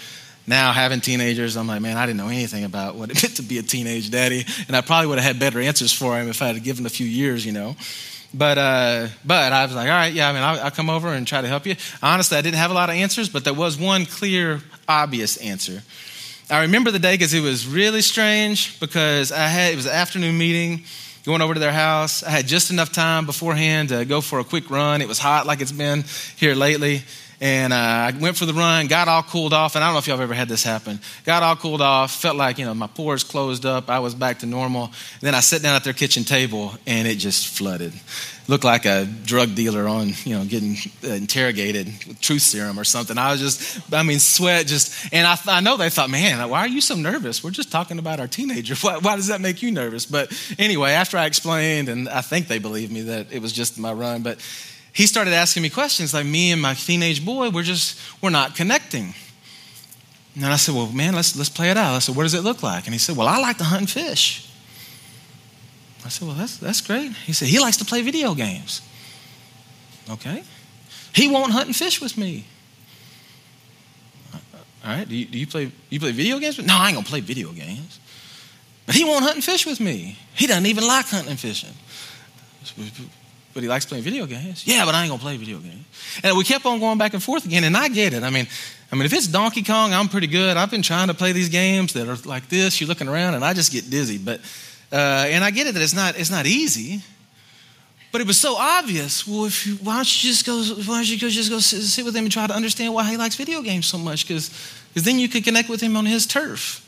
Now, 0.47 0.73
having 0.73 1.01
teenagers, 1.01 1.55
I'm 1.55 1.67
like, 1.67 1.81
man, 1.81 1.97
I 1.97 2.05
didn't 2.05 2.17
know 2.17 2.27
anything 2.29 2.63
about 2.63 2.95
what 2.95 3.09
it 3.11 3.23
meant 3.23 3.35
to 3.37 3.43
be 3.43 3.57
a 3.57 3.63
teenage 3.63 4.09
daddy, 4.09 4.45
and 4.67 4.75
I 4.75 4.81
probably 4.81 5.07
would 5.07 5.19
have 5.19 5.27
had 5.27 5.39
better 5.39 5.59
answers 5.59 5.93
for 5.93 6.17
him 6.17 6.29
if 6.29 6.41
I 6.41 6.47
had 6.47 6.63
given 6.63 6.85
a 6.85 6.89
few 6.89 7.07
years, 7.07 7.45
you 7.45 7.51
know. 7.51 7.75
But 8.37 8.57
uh, 8.57 9.07
but 9.23 9.53
I 9.53 9.65
was 9.65 9.73
like, 9.73 9.87
all 9.87 9.95
right, 9.95 10.11
yeah, 10.11 10.29
I 10.29 10.33
mean, 10.33 10.43
I'll, 10.43 10.59
I'll, 10.65 10.71
come 10.71 10.89
over 10.89 11.13
and 11.13 11.25
try 11.25 11.41
to 11.41 11.47
help 11.47 11.65
you. 11.65 11.75
Honestly, 12.03 12.37
I 12.37 12.41
didn't 12.41 12.57
have 12.57 12.69
a 12.69 12.73
lot 12.73 12.89
of 12.89 12.95
answers, 12.95 13.29
but 13.29 13.45
there 13.45 13.53
was 13.53 13.77
one 13.77 14.05
clear, 14.05 14.61
obvious 14.89 15.37
answer. 15.37 15.81
I 16.49 16.63
remember 16.63 16.91
the 16.91 16.99
day 16.99 17.13
because 17.13 17.33
it 17.33 17.39
was 17.39 17.65
really 17.65 18.01
strange 18.01 18.77
because 18.81 19.31
I 19.31 19.47
had 19.47 19.71
it 19.71 19.77
was 19.77 19.85
an 19.85 19.93
afternoon 19.93 20.37
meeting 20.37 20.83
going 21.23 21.41
over 21.41 21.53
to 21.53 21.59
their 21.61 21.71
house. 21.71 22.23
I 22.23 22.29
had 22.29 22.45
just 22.45 22.71
enough 22.71 22.91
time 22.91 23.25
beforehand 23.25 23.89
to 23.89 24.03
go 24.03 24.19
for 24.19 24.39
a 24.39 24.43
quick 24.43 24.69
run. 24.69 25.01
It 25.01 25.07
was 25.07 25.17
hot 25.17 25.47
like 25.47 25.61
it's 25.61 25.71
been 25.71 26.03
here 26.35 26.55
lately. 26.55 27.03
And 27.41 27.73
uh, 27.73 27.75
I 27.75 28.13
went 28.19 28.37
for 28.37 28.45
the 28.45 28.53
run, 28.53 28.87
got 28.87 29.07
all 29.07 29.23
cooled 29.23 29.53
off, 29.53 29.75
and 29.75 29.83
I 29.83 29.87
don't 29.87 29.95
know 29.95 29.99
if 29.99 30.07
y'all 30.07 30.17
have 30.17 30.23
ever 30.23 30.33
had 30.33 30.47
this 30.47 30.63
happen. 30.63 30.99
Got 31.25 31.43
all 31.43 31.55
cooled 31.55 31.81
off, 31.81 32.13
felt 32.13 32.37
like, 32.37 32.57
you 32.57 32.65
know, 32.65 32.73
my 32.73 32.87
pores 32.87 33.23
closed 33.23 33.65
up, 33.65 33.89
I 33.89 33.99
was 33.99 34.15
back 34.15 34.39
to 34.39 34.45
normal. 34.45 34.85
And 34.85 35.21
then 35.21 35.35
I 35.35 35.41
sat 35.41 35.61
down 35.61 35.75
at 35.75 35.83
their 35.83 35.93
kitchen 35.93 36.23
table, 36.23 36.73
and 36.87 37.07
it 37.07 37.15
just 37.15 37.47
flooded. 37.47 37.93
Looked 38.47 38.63
like 38.63 38.85
a 38.85 39.05
drug 39.05 39.55
dealer 39.55 39.87
on, 39.87 40.11
you 40.23 40.37
know, 40.37 40.45
getting 40.45 40.77
uh, 41.03 41.13
interrogated 41.13 41.87
with 42.07 42.21
truth 42.21 42.43
serum 42.43 42.79
or 42.79 42.83
something. 42.83 43.17
I 43.17 43.31
was 43.31 43.41
just, 43.41 43.93
I 43.93 44.03
mean, 44.03 44.19
sweat 44.19 44.67
just, 44.67 45.11
and 45.11 45.27
I, 45.27 45.37
I 45.47 45.61
know 45.61 45.77
they 45.77 45.89
thought, 45.89 46.11
man, 46.11 46.47
why 46.47 46.59
are 46.59 46.67
you 46.67 46.79
so 46.79 46.95
nervous? 46.95 47.43
We're 47.43 47.49
just 47.49 47.71
talking 47.71 47.99
about 47.99 48.19
our 48.19 48.27
teenager. 48.27 48.75
Why, 48.81 48.97
why 48.97 49.15
does 49.15 49.27
that 49.27 49.41
make 49.41 49.63
you 49.63 49.71
nervous? 49.71 50.05
But 50.05 50.31
anyway, 50.59 50.91
after 50.91 51.17
I 51.17 51.25
explained, 51.25 51.89
and 51.89 52.07
I 52.07 52.21
think 52.21 52.47
they 52.47 52.59
believed 52.59 52.91
me 52.91 53.01
that 53.01 53.31
it 53.31 53.41
was 53.41 53.51
just 53.51 53.79
my 53.79 53.91
run, 53.91 54.21
but 54.21 54.37
he 54.95 55.07
started 55.07 55.33
asking 55.33 55.61
me 55.61 55.69
questions 55.69 56.13
like 56.13 56.25
me 56.25 56.53
and 56.53 56.61
my 56.61 56.73
teenage 56.73 57.23
boy, 57.23 57.49
we're 57.49 57.63
just, 57.63 57.99
we're 58.21 58.29
not 58.29 58.55
connecting. 58.55 59.13
And 60.35 60.45
I 60.45 60.55
said, 60.55 60.73
well, 60.73 60.87
man, 60.87 61.13
let's, 61.13 61.35
let's 61.35 61.49
play 61.49 61.69
it 61.69 61.75
out. 61.75 61.95
I 61.95 61.99
said, 61.99 62.15
what 62.15 62.23
does 62.23 62.33
it 62.33 62.43
look 62.43 62.63
like? 62.63 62.85
And 62.85 62.93
he 62.93 62.97
said, 62.97 63.17
well, 63.17 63.27
I 63.27 63.37
like 63.39 63.57
to 63.57 63.65
hunt 63.65 63.81
and 63.81 63.89
fish. 63.89 64.49
I 66.05 66.07
said, 66.07 66.25
well, 66.25 66.37
that's, 66.37 66.57
that's 66.59 66.79
great. 66.79 67.11
He 67.11 67.33
said, 67.33 67.49
he 67.49 67.59
likes 67.59 67.75
to 67.77 67.85
play 67.85 68.03
video 68.03 68.33
games. 68.35 68.81
Okay. 70.09 70.45
He 71.13 71.27
won't 71.27 71.51
hunt 71.51 71.65
and 71.65 71.75
fish 71.75 71.99
with 71.99 72.17
me. 72.17 72.45
All 74.85 74.91
right. 74.91 75.09
Do 75.09 75.13
you, 75.13 75.25
do 75.25 75.37
you 75.37 75.47
play, 75.47 75.73
you 75.89 75.99
play 75.99 76.13
video 76.13 76.39
games? 76.39 76.57
No, 76.57 76.73
I 76.73 76.91
ain't 76.91 76.97
to 76.97 77.03
play 77.03 77.19
video 77.19 77.51
games. 77.51 77.99
But 78.85 78.95
he 78.95 79.03
won't 79.03 79.23
hunt 79.23 79.35
and 79.35 79.43
fish 79.43 79.65
with 79.65 79.81
me. 79.81 80.17
He 80.35 80.47
doesn't 80.47 80.67
even 80.67 80.87
like 80.87 81.07
hunting 81.07 81.31
and 81.31 81.39
fishing 81.39 81.73
but 83.55 83.63
he 83.63 83.69
likes 83.69 83.85
playing 83.85 84.03
video 84.03 84.25
games. 84.25 84.67
Yeah, 84.67 84.83
but 84.85 84.93
I 84.93 85.03
ain't 85.03 85.09
gonna 85.09 85.21
play 85.21 85.37
video 85.37 85.59
games. 85.59 85.85
And 86.21 86.37
we 86.37 86.43
kept 86.43 86.65
on 86.65 86.77
going 86.81 86.97
back 86.97 87.13
and 87.13 87.23
forth 87.23 87.45
again, 87.45 87.63
and 87.63 87.75
I 87.75 87.87
get 87.87 88.13
it. 88.13 88.21
I 88.21 88.29
mean, 88.29 88.47
I 88.91 88.95
mean, 88.95 89.05
if 89.05 89.13
it's 89.13 89.27
Donkey 89.27 89.63
Kong, 89.63 89.93
I'm 89.93 90.09
pretty 90.09 90.27
good. 90.27 90.57
I've 90.57 90.69
been 90.69 90.81
trying 90.81 91.07
to 91.07 91.13
play 91.13 91.31
these 91.31 91.47
games 91.47 91.93
that 91.93 92.09
are 92.09 92.17
like 92.27 92.49
this. 92.49 92.81
You're 92.81 92.89
looking 92.89 93.07
around, 93.07 93.33
and 93.33 93.45
I 93.45 93.53
just 93.53 93.71
get 93.71 93.89
dizzy. 93.89 94.17
But 94.17 94.41
uh, 94.91 95.25
and 95.29 95.41
I 95.41 95.51
get 95.51 95.67
it 95.67 95.73
that 95.73 95.81
it's 95.81 95.95
not 95.95 96.19
it's 96.19 96.29
not 96.29 96.45
easy. 96.45 97.01
But 98.11 98.19
it 98.19 98.27
was 98.27 98.37
so 98.37 98.55
obvious. 98.57 99.25
Well, 99.25 99.45
if 99.45 99.65
you, 99.65 99.75
why 99.75 99.95
don't 99.95 100.23
you 100.23 100.29
just 100.29 100.45
go? 100.45 100.61
Why 100.61 100.97
don't 100.97 101.09
you 101.09 101.17
go, 101.17 101.29
just 101.29 101.49
go 101.49 101.59
sit, 101.59 101.81
sit 101.83 102.03
with 102.03 102.15
him 102.15 102.25
and 102.25 102.31
try 102.31 102.47
to 102.47 102.53
understand 102.53 102.93
why 102.93 103.09
he 103.09 103.15
likes 103.15 103.35
video 103.35 103.61
games 103.61 103.85
so 103.85 103.97
much? 103.97 104.27
Because 104.27 104.51
then 104.93 105.17
you 105.17 105.29
could 105.29 105.45
connect 105.45 105.69
with 105.69 105.79
him 105.79 105.95
on 105.95 106.05
his 106.05 106.27
turf. 106.27 106.81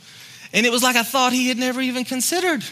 And 0.54 0.66
it 0.66 0.72
was 0.72 0.84
like 0.84 0.98
I 0.98 1.04
thought 1.04 1.32
he 1.32 1.48
had 1.48 1.58
never 1.58 1.80
even 1.80 2.04
considered. 2.04 2.64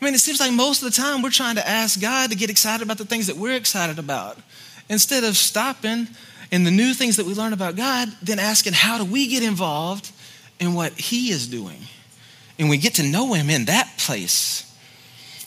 I 0.00 0.04
mean, 0.04 0.14
it 0.14 0.20
seems 0.20 0.40
like 0.40 0.52
most 0.52 0.82
of 0.82 0.90
the 0.92 0.96
time 0.96 1.22
we're 1.22 1.30
trying 1.30 1.56
to 1.56 1.66
ask 1.66 2.00
God 2.00 2.30
to 2.30 2.36
get 2.36 2.50
excited 2.50 2.82
about 2.82 2.98
the 2.98 3.06
things 3.06 3.28
that 3.28 3.36
we're 3.36 3.56
excited 3.56 3.98
about 3.98 4.38
instead 4.88 5.24
of 5.24 5.36
stopping 5.36 6.06
in 6.50 6.64
the 6.64 6.70
new 6.70 6.92
things 6.94 7.16
that 7.16 7.26
we 7.26 7.34
learn 7.34 7.52
about 7.52 7.76
God, 7.76 8.08
then 8.22 8.38
asking, 8.38 8.74
how 8.74 8.98
do 8.98 9.04
we 9.04 9.26
get 9.26 9.42
involved 9.42 10.10
in 10.60 10.74
what 10.74 10.92
He 10.92 11.30
is 11.30 11.48
doing? 11.48 11.78
And 12.58 12.68
we 12.68 12.76
get 12.76 12.94
to 12.94 13.02
know 13.02 13.32
Him 13.32 13.50
in 13.50 13.64
that 13.66 13.90
place. 13.98 14.62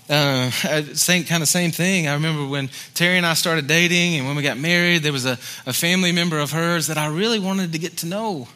Uh, 0.10 0.50
same 0.94 1.24
kind 1.24 1.44
of 1.44 1.48
same 1.48 1.72
thing. 1.72 2.08
I 2.08 2.15
remember 2.15 2.48
when 2.48 2.70
Terry 2.96 3.18
and 3.18 3.25
I 3.25 3.36
started 3.36 3.68
dating, 3.68 4.15
and 4.15 4.27
when 4.27 4.36
we 4.36 4.41
got 4.41 4.58
married, 4.58 5.03
there 5.03 5.13
was 5.13 5.25
a, 5.25 5.34
a 5.65 5.74
family 5.74 6.12
member 6.12 6.39
of 6.39 6.51
hers 6.51 6.88
that 6.88 6.98
I 6.98 7.08
really 7.08 7.39
wanted 7.39 7.72
to 7.74 7.79
get 7.79 7.98
to 7.98 8.08
know. 8.08 8.48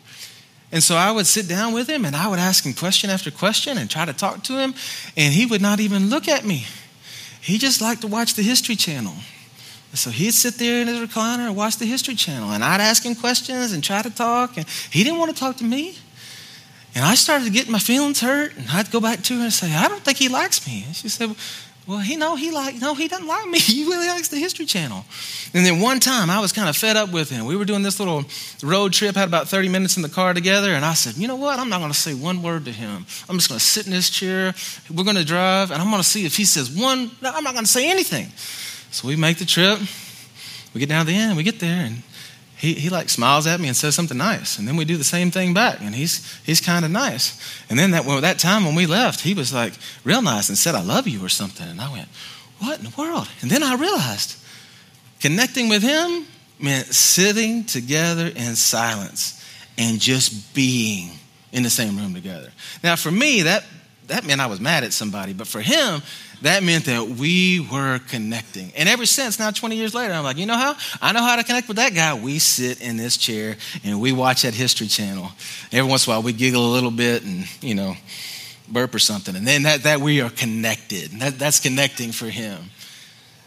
And 0.73 0.81
so 0.83 0.95
I 0.95 1.11
would 1.11 1.27
sit 1.27 1.47
down 1.47 1.71
with 1.71 1.87
him 1.87 2.03
and 2.03 2.15
I 2.15 2.27
would 2.27 2.39
ask 2.39 2.65
him 2.65 2.73
question 2.73 3.11
after 3.11 3.29
question 3.29 3.77
and 3.77 3.89
try 3.89 4.05
to 4.05 4.11
talk 4.11 4.43
to 4.45 4.57
him, 4.57 4.73
and 5.15 5.31
he 5.31 5.45
would 5.45 5.61
not 5.61 5.79
even 5.79 6.09
look 6.09 6.27
at 6.27 6.43
me. 6.43 6.65
He 7.39 7.59
just 7.59 7.79
liked 7.79 8.01
to 8.01 8.07
watch 8.07 8.33
the 8.33 8.41
History 8.41 8.75
Channel. 8.75 9.13
So 9.93 10.09
he'd 10.09 10.33
sit 10.33 10.55
there 10.55 10.81
in 10.81 10.87
his 10.87 10.97
recliner 10.97 11.45
and 11.45 11.55
watch 11.55 11.77
the 11.77 11.85
History 11.85 12.15
Channel, 12.15 12.51
and 12.51 12.63
I'd 12.63 12.81
ask 12.81 13.05
him 13.05 13.13
questions 13.13 13.71
and 13.71 13.83
try 13.83 14.01
to 14.01 14.09
talk, 14.09 14.57
and 14.57 14.67
he 14.89 15.03
didn't 15.03 15.19
want 15.19 15.31
to 15.31 15.37
talk 15.37 15.57
to 15.57 15.63
me. 15.63 15.95
And 16.95 17.05
I 17.05 17.13
started 17.13 17.53
getting 17.53 17.71
my 17.71 17.79
feelings 17.79 18.19
hurt, 18.19 18.57
and 18.57 18.67
I'd 18.69 18.89
go 18.89 18.99
back 18.99 19.21
to 19.23 19.37
her 19.37 19.43
and 19.43 19.53
say, 19.53 19.75
"I 19.75 19.87
don't 19.87 20.03
think 20.03 20.17
he 20.17 20.27
likes 20.29 20.65
me." 20.65 20.85
And 20.87 20.95
she 20.95 21.09
said, 21.09 21.35
"Well, 21.87 21.99
he 21.99 22.15
know 22.15 22.35
he 22.35 22.51
like 22.51 22.75
no, 22.81 22.95
he 22.95 23.07
doesn't 23.07 23.27
like 23.27 23.47
me. 23.47 23.59
He 23.73 23.83
really 23.83 24.07
likes 24.07 24.29
the 24.29 24.37
History 24.37 24.65
Channel." 24.65 25.05
And 25.53 25.65
then 25.65 25.79
one 25.79 25.99
time, 25.99 26.29
I 26.29 26.39
was 26.39 26.51
kind 26.51 26.69
of 26.69 26.75
fed 26.75 26.97
up 26.97 27.11
with 27.11 27.29
him. 27.29 27.45
We 27.45 27.55
were 27.55 27.65
doing 27.65 27.83
this 27.83 27.99
little 27.99 28.25
road 28.61 28.93
trip, 28.93 29.15
had 29.15 29.27
about 29.27 29.47
thirty 29.47 29.69
minutes 29.69 29.97
in 29.97 30.03
the 30.03 30.09
car 30.09 30.33
together, 30.33 30.73
and 30.73 30.85
I 30.85 30.93
said, 30.93 31.15
"You 31.17 31.27
know 31.27 31.35
what? 31.35 31.59
I'm 31.59 31.69
not 31.69 31.79
going 31.79 31.91
to 31.91 31.97
say 31.97 32.13
one 32.13 32.41
word 32.41 32.65
to 32.65 32.71
him. 32.71 33.05
I'm 33.29 33.37
just 33.37 33.49
going 33.49 33.59
to 33.59 33.65
sit 33.65 33.85
in 33.85 33.91
this 33.91 34.09
chair. 34.09 34.53
We're 34.93 35.03
going 35.03 35.15
to 35.15 35.25
drive, 35.25 35.71
and 35.71 35.81
I'm 35.81 35.89
going 35.89 36.01
to 36.01 36.07
see 36.07 36.25
if 36.25 36.35
he 36.35 36.45
says 36.45 36.69
one. 36.69 37.11
No, 37.21 37.31
I'm 37.33 37.43
not 37.43 37.53
going 37.53 37.65
to 37.65 37.71
say 37.71 37.89
anything." 37.89 38.31
So 38.91 39.07
we 39.07 39.15
make 39.15 39.37
the 39.37 39.45
trip. 39.45 39.79
We 40.73 40.79
get 40.79 40.89
down 40.89 41.05
to 41.05 41.11
the 41.11 41.17
end, 41.17 41.37
we 41.37 41.43
get 41.43 41.59
there, 41.59 41.85
and 41.85 42.01
he, 42.63 42.75
he 42.75 42.89
like 42.89 43.09
smiles 43.09 43.45
at 43.45 43.59
me 43.59 43.67
and 43.67 43.75
says 43.75 43.93
something 43.93 44.17
nice. 44.17 44.57
And 44.57 44.65
then 44.65 44.77
we 44.77 44.85
do 44.85 44.95
the 44.95 45.03
same 45.03 45.31
thing 45.31 45.53
back, 45.53 45.81
and 45.81 45.93
he's, 45.93 46.41
he's 46.43 46.61
kind 46.61 46.85
of 46.85 46.91
nice. 46.91 47.37
And 47.69 47.77
then 47.77 47.91
that, 47.91 48.05
that 48.21 48.39
time 48.39 48.63
when 48.63 48.73
we 48.73 48.85
left, 48.85 49.19
he 49.19 49.33
was 49.33 49.51
like 49.53 49.73
real 50.05 50.21
nice 50.21 50.47
and 50.47 50.57
said, 50.57 50.73
I 50.73 50.81
love 50.81 51.05
you 51.05 51.23
or 51.25 51.27
something. 51.27 51.67
And 51.67 51.81
I 51.81 51.91
went, 51.91 52.07
What 52.59 52.79
in 52.79 52.85
the 52.85 52.93
world? 52.97 53.27
And 53.41 53.51
then 53.51 53.63
I 53.63 53.75
realized 53.75 54.37
connecting 55.19 55.67
with 55.67 55.83
him 55.83 56.25
meant 56.57 56.85
sitting 56.85 57.65
together 57.65 58.27
in 58.27 58.55
silence 58.55 59.43
and 59.77 59.99
just 59.99 60.53
being 60.53 61.11
in 61.51 61.63
the 61.63 61.69
same 61.69 61.97
room 61.97 62.13
together. 62.13 62.49
Now, 62.81 62.95
for 62.95 63.11
me, 63.11 63.41
that, 63.41 63.65
that 64.07 64.25
meant 64.25 64.39
I 64.39 64.47
was 64.47 64.61
mad 64.61 64.85
at 64.85 64.93
somebody, 64.93 65.33
but 65.33 65.47
for 65.47 65.59
him, 65.59 66.01
that 66.43 66.61
meant 66.61 66.85
that 66.85 67.07
we 67.07 67.61
were 67.71 67.99
connecting. 68.09 68.73
And 68.75 68.89
ever 68.89 69.05
since, 69.05 69.39
now 69.39 69.51
20 69.51 69.77
years 69.77 69.95
later, 69.95 70.13
I'm 70.13 70.25
like, 70.25 70.37
you 70.37 70.45
know 70.45 70.57
how? 70.57 70.75
I 71.01 71.13
know 71.13 71.21
how 71.21 71.37
to 71.37 71.43
connect 71.43 71.69
with 71.69 71.77
that 71.77 71.93
guy. 71.95 72.13
We 72.13 72.37
sit 72.39 72.81
in 72.81 72.97
this 72.97 73.15
chair 73.15 73.55
and 73.85 74.01
we 74.01 74.11
watch 74.11 74.41
that 74.41 74.53
History 74.53 74.87
Channel. 74.87 75.29
Every 75.71 75.89
once 75.89 76.05
in 76.05 76.11
a 76.11 76.15
while, 76.15 76.23
we 76.23 76.33
giggle 76.33 76.65
a 76.65 76.73
little 76.73 76.91
bit 76.91 77.23
and, 77.23 77.45
you 77.63 77.75
know, 77.75 77.95
burp 78.67 78.93
or 78.93 78.99
something. 78.99 79.37
And 79.37 79.47
then 79.47 79.63
that, 79.63 79.83
that 79.83 80.01
we 80.01 80.19
are 80.19 80.29
connected. 80.29 81.11
That, 81.11 81.39
that's 81.39 81.61
connecting 81.61 82.11
for 82.11 82.25
him. 82.25 82.59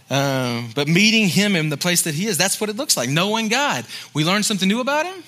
Um, 0.09 0.71
but 0.75 0.89
meeting 0.89 1.29
him 1.29 1.55
in 1.55 1.69
the 1.69 1.77
place 1.77 2.03
that 2.03 2.15
he 2.15 2.27
is, 2.27 2.39
that's 2.39 2.59
what 2.63 2.71
it 2.71 2.77
looks 2.77 2.97
like. 2.97 3.11
Knowing 3.11 3.49
God. 3.49 3.85
We 4.15 4.25
learn 4.25 4.43
something 4.43 4.69
new 4.69 4.81
about 4.81 5.05
him. 5.05 5.23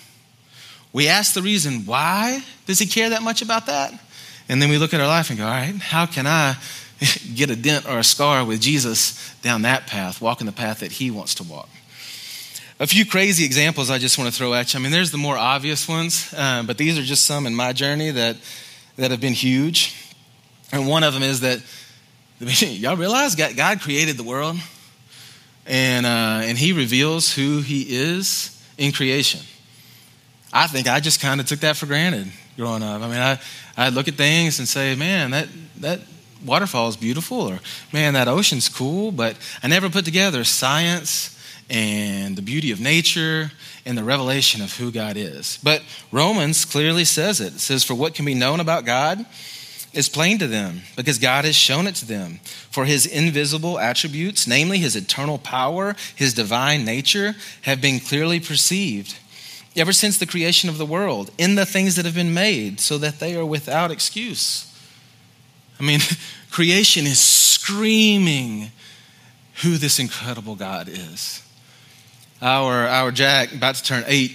We 0.94 1.08
ask 1.08 1.34
the 1.34 1.42
reason 1.42 1.84
why 1.84 2.42
does 2.64 2.78
he 2.78 2.86
care 2.86 3.10
that 3.10 3.22
much 3.22 3.42
about 3.42 3.66
that? 3.66 3.92
And 4.48 4.62
then 4.62 4.70
we 4.70 4.78
look 4.78 4.94
at 4.94 5.02
our 5.02 5.06
life 5.06 5.28
and 5.28 5.38
go, 5.38 5.44
all 5.44 5.50
right, 5.50 5.74
how 5.74 6.06
can 6.06 6.26
I 6.26 6.56
get 7.34 7.50
a 7.50 7.56
dent 7.56 7.86
or 7.88 7.98
a 7.98 8.04
scar 8.04 8.44
with 8.44 8.60
Jesus 8.60 9.34
down 9.42 9.62
that 9.62 9.86
path, 9.86 10.20
walking 10.20 10.46
the 10.46 10.52
path 10.52 10.80
that 10.80 10.92
he 10.92 11.10
wants 11.10 11.34
to 11.36 11.44
walk. 11.44 11.68
A 12.80 12.86
few 12.86 13.04
crazy 13.04 13.44
examples 13.44 13.90
I 13.90 13.98
just 13.98 14.18
want 14.18 14.30
to 14.30 14.36
throw 14.36 14.54
at 14.54 14.72
you. 14.72 14.80
I 14.80 14.82
mean, 14.82 14.92
there's 14.92 15.10
the 15.10 15.18
more 15.18 15.36
obvious 15.36 15.88
ones, 15.88 16.32
uh, 16.36 16.62
but 16.64 16.78
these 16.78 16.98
are 16.98 17.02
just 17.02 17.24
some 17.24 17.46
in 17.46 17.54
my 17.54 17.72
journey 17.72 18.10
that, 18.12 18.36
that 18.96 19.10
have 19.10 19.20
been 19.20 19.32
huge. 19.32 19.96
And 20.70 20.86
one 20.86 21.02
of 21.02 21.12
them 21.14 21.22
is 21.22 21.40
that, 21.40 21.60
y'all 22.40 22.96
realize 22.96 23.34
God 23.34 23.80
created 23.80 24.16
the 24.16 24.22
world 24.22 24.56
and, 25.66 26.06
uh, 26.06 26.40
and 26.44 26.56
he 26.56 26.72
reveals 26.72 27.32
who 27.32 27.60
he 27.60 27.82
is 27.82 28.62
in 28.78 28.92
creation. 28.92 29.40
I 30.52 30.66
think 30.66 30.88
I 30.88 31.00
just 31.00 31.20
kind 31.20 31.40
of 31.40 31.46
took 31.46 31.60
that 31.60 31.76
for 31.76 31.86
granted 31.86 32.28
growing 32.56 32.82
up. 32.82 33.02
I 33.02 33.08
mean, 33.08 33.18
I, 33.18 33.40
i 33.76 33.88
look 33.90 34.08
at 34.08 34.14
things 34.14 34.58
and 34.58 34.66
say, 34.66 34.96
man, 34.96 35.30
that, 35.30 35.48
that 35.78 36.00
waterfall 36.44 36.88
is 36.88 36.96
beautiful, 36.96 37.40
or 37.40 37.60
man, 37.92 38.14
that 38.14 38.28
ocean's 38.28 38.68
cool, 38.68 39.12
but 39.12 39.36
I 39.62 39.68
never 39.68 39.90
put 39.90 40.04
together 40.04 40.44
science 40.44 41.34
and 41.70 42.36
the 42.36 42.42
beauty 42.42 42.70
of 42.70 42.80
nature 42.80 43.52
and 43.84 43.96
the 43.96 44.04
revelation 44.04 44.62
of 44.62 44.76
who 44.76 44.90
God 44.90 45.16
is. 45.16 45.58
But 45.62 45.82
Romans 46.10 46.64
clearly 46.64 47.04
says 47.04 47.40
it. 47.40 47.54
It 47.54 47.60
says, 47.60 47.84
For 47.84 47.94
what 47.94 48.14
can 48.14 48.24
be 48.24 48.34
known 48.34 48.60
about 48.60 48.84
God 48.84 49.24
is 49.92 50.08
plain 50.08 50.38
to 50.38 50.46
them, 50.46 50.82
because 50.96 51.18
God 51.18 51.44
has 51.44 51.56
shown 51.56 51.86
it 51.86 51.94
to 51.96 52.06
them. 52.06 52.40
For 52.70 52.84
his 52.84 53.06
invisible 53.06 53.78
attributes, 53.78 54.46
namely 54.46 54.78
his 54.78 54.96
eternal 54.96 55.38
power, 55.38 55.96
his 56.14 56.34
divine 56.34 56.84
nature, 56.84 57.34
have 57.62 57.80
been 57.80 58.00
clearly 58.00 58.40
perceived 58.40 59.16
ever 59.76 59.92
since 59.92 60.18
the 60.18 60.26
creation 60.26 60.68
of 60.68 60.78
the 60.78 60.86
world 60.86 61.30
in 61.38 61.54
the 61.54 61.66
things 61.66 61.96
that 61.96 62.04
have 62.04 62.14
been 62.14 62.34
made, 62.34 62.80
so 62.80 62.98
that 62.98 63.20
they 63.20 63.36
are 63.36 63.46
without 63.46 63.90
excuse. 63.90 64.67
I 65.78 65.82
mean, 65.82 66.00
creation 66.50 67.06
is 67.06 67.20
screaming 67.20 68.70
who 69.62 69.76
this 69.76 69.98
incredible 69.98 70.54
God 70.54 70.88
is. 70.88 71.42
Our, 72.40 72.86
our 72.86 73.10
Jack, 73.10 73.52
about 73.52 73.74
to 73.76 73.82
turn 73.82 74.04
eight, 74.06 74.32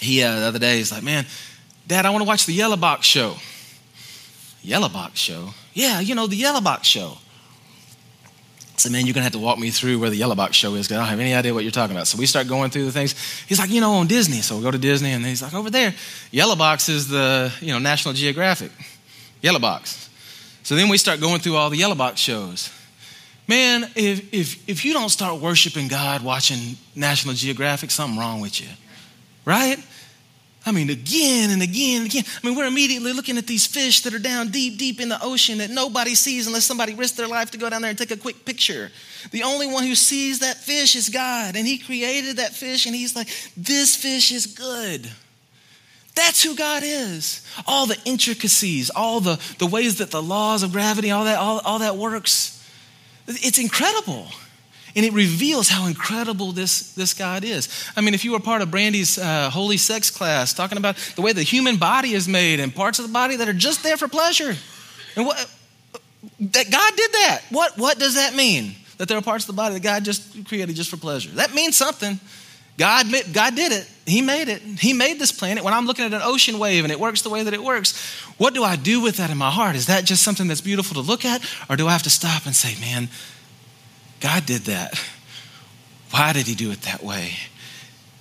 he, 0.00 0.22
uh, 0.22 0.40
the 0.40 0.46
other 0.46 0.58
day, 0.58 0.78
he's 0.78 0.90
like, 0.90 1.02
man, 1.02 1.26
Dad, 1.86 2.06
I 2.06 2.10
want 2.10 2.22
to 2.22 2.28
watch 2.28 2.46
the 2.46 2.52
Yellow 2.52 2.76
Box 2.76 3.06
show. 3.06 3.36
Yellow 4.62 4.88
Box 4.88 5.18
show? 5.18 5.50
Yeah, 5.72 6.00
you 6.00 6.14
know, 6.14 6.26
the 6.26 6.36
Yellow 6.36 6.60
Box 6.60 6.86
show. 6.88 7.18
I 8.74 8.82
said, 8.82 8.92
man, 8.92 9.06
you're 9.06 9.14
going 9.14 9.20
to 9.20 9.24
have 9.24 9.32
to 9.32 9.38
walk 9.38 9.58
me 9.58 9.70
through 9.70 9.98
where 9.98 10.10
the 10.10 10.16
Yellow 10.16 10.34
Box 10.34 10.56
show 10.56 10.74
is 10.74 10.88
because 10.88 10.98
I 10.98 11.00
don't 11.00 11.10
have 11.10 11.20
any 11.20 11.34
idea 11.34 11.54
what 11.54 11.64
you're 11.64 11.70
talking 11.70 11.94
about. 11.94 12.06
So 12.06 12.18
we 12.18 12.26
start 12.26 12.48
going 12.48 12.70
through 12.70 12.86
the 12.86 12.92
things. 12.92 13.14
He's 13.46 13.58
like, 13.58 13.70
you 13.70 13.80
know, 13.80 13.92
on 13.92 14.06
Disney. 14.06 14.40
So 14.40 14.56
we 14.56 14.62
go 14.62 14.70
to 14.70 14.78
Disney, 14.78 15.12
and 15.12 15.24
he's 15.24 15.42
like, 15.42 15.54
over 15.54 15.70
there, 15.70 15.94
Yellow 16.30 16.56
Box 16.56 16.88
is 16.88 17.08
the, 17.08 17.52
you 17.60 17.72
know, 17.72 17.78
National 17.78 18.14
Geographic. 18.14 18.72
Yellow 19.42 19.58
Box. 19.58 20.09
So 20.62 20.74
then 20.74 20.88
we 20.88 20.98
start 20.98 21.20
going 21.20 21.40
through 21.40 21.56
all 21.56 21.70
the 21.70 21.76
yellow 21.76 21.94
box 21.94 22.20
shows. 22.20 22.70
Man, 23.48 23.90
if, 23.96 24.32
if, 24.32 24.68
if 24.68 24.84
you 24.84 24.92
don't 24.92 25.08
start 25.08 25.40
worshiping 25.40 25.88
God 25.88 26.22
watching 26.22 26.76
National 26.94 27.34
Geographic, 27.34 27.90
something 27.90 28.18
wrong 28.18 28.40
with 28.40 28.60
you. 28.60 28.68
Right? 29.44 29.78
I 30.64 30.72
mean, 30.72 30.90
again 30.90 31.50
and 31.50 31.62
again 31.62 32.02
and 32.02 32.06
again. 32.10 32.24
I 32.26 32.46
mean, 32.46 32.56
we're 32.56 32.66
immediately 32.66 33.12
looking 33.12 33.38
at 33.38 33.46
these 33.46 33.66
fish 33.66 34.02
that 34.02 34.12
are 34.12 34.18
down 34.18 34.48
deep, 34.50 34.78
deep 34.78 35.00
in 35.00 35.08
the 35.08 35.18
ocean 35.22 35.58
that 35.58 35.70
nobody 35.70 36.14
sees 36.14 36.46
unless 36.46 36.64
somebody 36.64 36.94
risks 36.94 37.16
their 37.16 37.26
life 37.26 37.50
to 37.52 37.58
go 37.58 37.70
down 37.70 37.80
there 37.80 37.88
and 37.88 37.98
take 37.98 38.10
a 38.10 38.16
quick 38.16 38.44
picture. 38.44 38.90
The 39.30 39.42
only 39.42 39.66
one 39.66 39.84
who 39.84 39.94
sees 39.94 40.40
that 40.40 40.58
fish 40.58 40.94
is 40.94 41.08
God, 41.08 41.56
and 41.56 41.66
He 41.66 41.78
created 41.78 42.36
that 42.36 42.52
fish, 42.52 42.84
and 42.84 42.94
He's 42.94 43.16
like, 43.16 43.28
this 43.56 43.96
fish 43.96 44.32
is 44.32 44.46
good. 44.46 45.10
That's 46.14 46.42
who 46.42 46.56
God 46.56 46.82
is. 46.84 47.46
All 47.66 47.86
the 47.86 47.98
intricacies, 48.04 48.90
all 48.90 49.20
the, 49.20 49.40
the 49.58 49.66
ways 49.66 49.98
that 49.98 50.10
the 50.10 50.22
laws 50.22 50.62
of 50.62 50.72
gravity, 50.72 51.10
all 51.10 51.24
that, 51.24 51.38
all, 51.38 51.60
all 51.64 51.78
that 51.78 51.96
works. 51.96 52.56
It's 53.26 53.58
incredible. 53.58 54.26
And 54.96 55.06
it 55.06 55.12
reveals 55.12 55.68
how 55.68 55.86
incredible 55.86 56.50
this, 56.50 56.94
this 56.94 57.14
God 57.14 57.44
is. 57.44 57.68
I 57.96 58.00
mean, 58.00 58.14
if 58.14 58.24
you 58.24 58.32
were 58.32 58.40
part 58.40 58.60
of 58.60 58.70
Brandy's 58.70 59.18
uh, 59.18 59.48
holy 59.50 59.76
sex 59.76 60.10
class, 60.10 60.52
talking 60.52 60.78
about 60.78 60.96
the 61.14 61.22
way 61.22 61.32
the 61.32 61.44
human 61.44 61.76
body 61.76 62.12
is 62.12 62.26
made 62.26 62.58
and 62.58 62.74
parts 62.74 62.98
of 62.98 63.06
the 63.06 63.12
body 63.12 63.36
that 63.36 63.48
are 63.48 63.52
just 63.52 63.84
there 63.84 63.96
for 63.96 64.08
pleasure. 64.08 64.56
And 65.16 65.26
what, 65.26 65.48
that 66.40 66.70
God 66.70 66.96
did 66.96 67.12
that. 67.12 67.42
What, 67.50 67.78
what 67.78 67.98
does 67.98 68.16
that 68.16 68.34
mean? 68.34 68.74
That 68.98 69.08
there 69.08 69.16
are 69.16 69.22
parts 69.22 69.44
of 69.44 69.54
the 69.54 69.56
body 69.56 69.74
that 69.74 69.82
God 69.82 70.04
just 70.04 70.46
created 70.46 70.74
just 70.74 70.90
for 70.90 70.96
pleasure. 70.96 71.30
That 71.30 71.54
means 71.54 71.76
something. 71.76 72.18
God, 72.80 73.12
God 73.34 73.54
did 73.56 73.72
it. 73.72 73.86
He 74.06 74.22
made 74.22 74.48
it. 74.48 74.62
He 74.62 74.94
made 74.94 75.18
this 75.18 75.32
planet. 75.32 75.62
When 75.62 75.74
I'm 75.74 75.84
looking 75.84 76.06
at 76.06 76.14
an 76.14 76.22
ocean 76.24 76.58
wave 76.58 76.82
and 76.82 76.90
it 76.90 76.98
works 76.98 77.20
the 77.20 77.28
way 77.28 77.42
that 77.42 77.52
it 77.52 77.62
works, 77.62 77.94
what 78.38 78.54
do 78.54 78.64
I 78.64 78.76
do 78.76 79.02
with 79.02 79.18
that 79.18 79.28
in 79.28 79.36
my 79.36 79.50
heart? 79.50 79.76
Is 79.76 79.88
that 79.88 80.06
just 80.06 80.22
something 80.22 80.48
that's 80.48 80.62
beautiful 80.62 80.94
to 80.94 81.06
look 81.06 81.26
at? 81.26 81.44
Or 81.68 81.76
do 81.76 81.86
I 81.86 81.92
have 81.92 82.04
to 82.04 82.10
stop 82.10 82.46
and 82.46 82.56
say, 82.56 82.80
man, 82.80 83.10
God 84.20 84.46
did 84.46 84.62
that. 84.62 84.94
Why 86.12 86.32
did 86.32 86.46
he 86.46 86.54
do 86.54 86.70
it 86.70 86.80
that 86.82 87.04
way? 87.04 87.34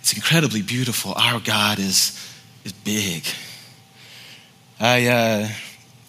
It's 0.01 0.11
incredibly 0.11 0.61
beautiful. 0.61 1.13
Our 1.13 1.39
God 1.39 1.79
is, 1.79 2.19
is 2.65 2.73
big. 2.73 3.23
I 4.77 5.07
uh, 5.07 5.47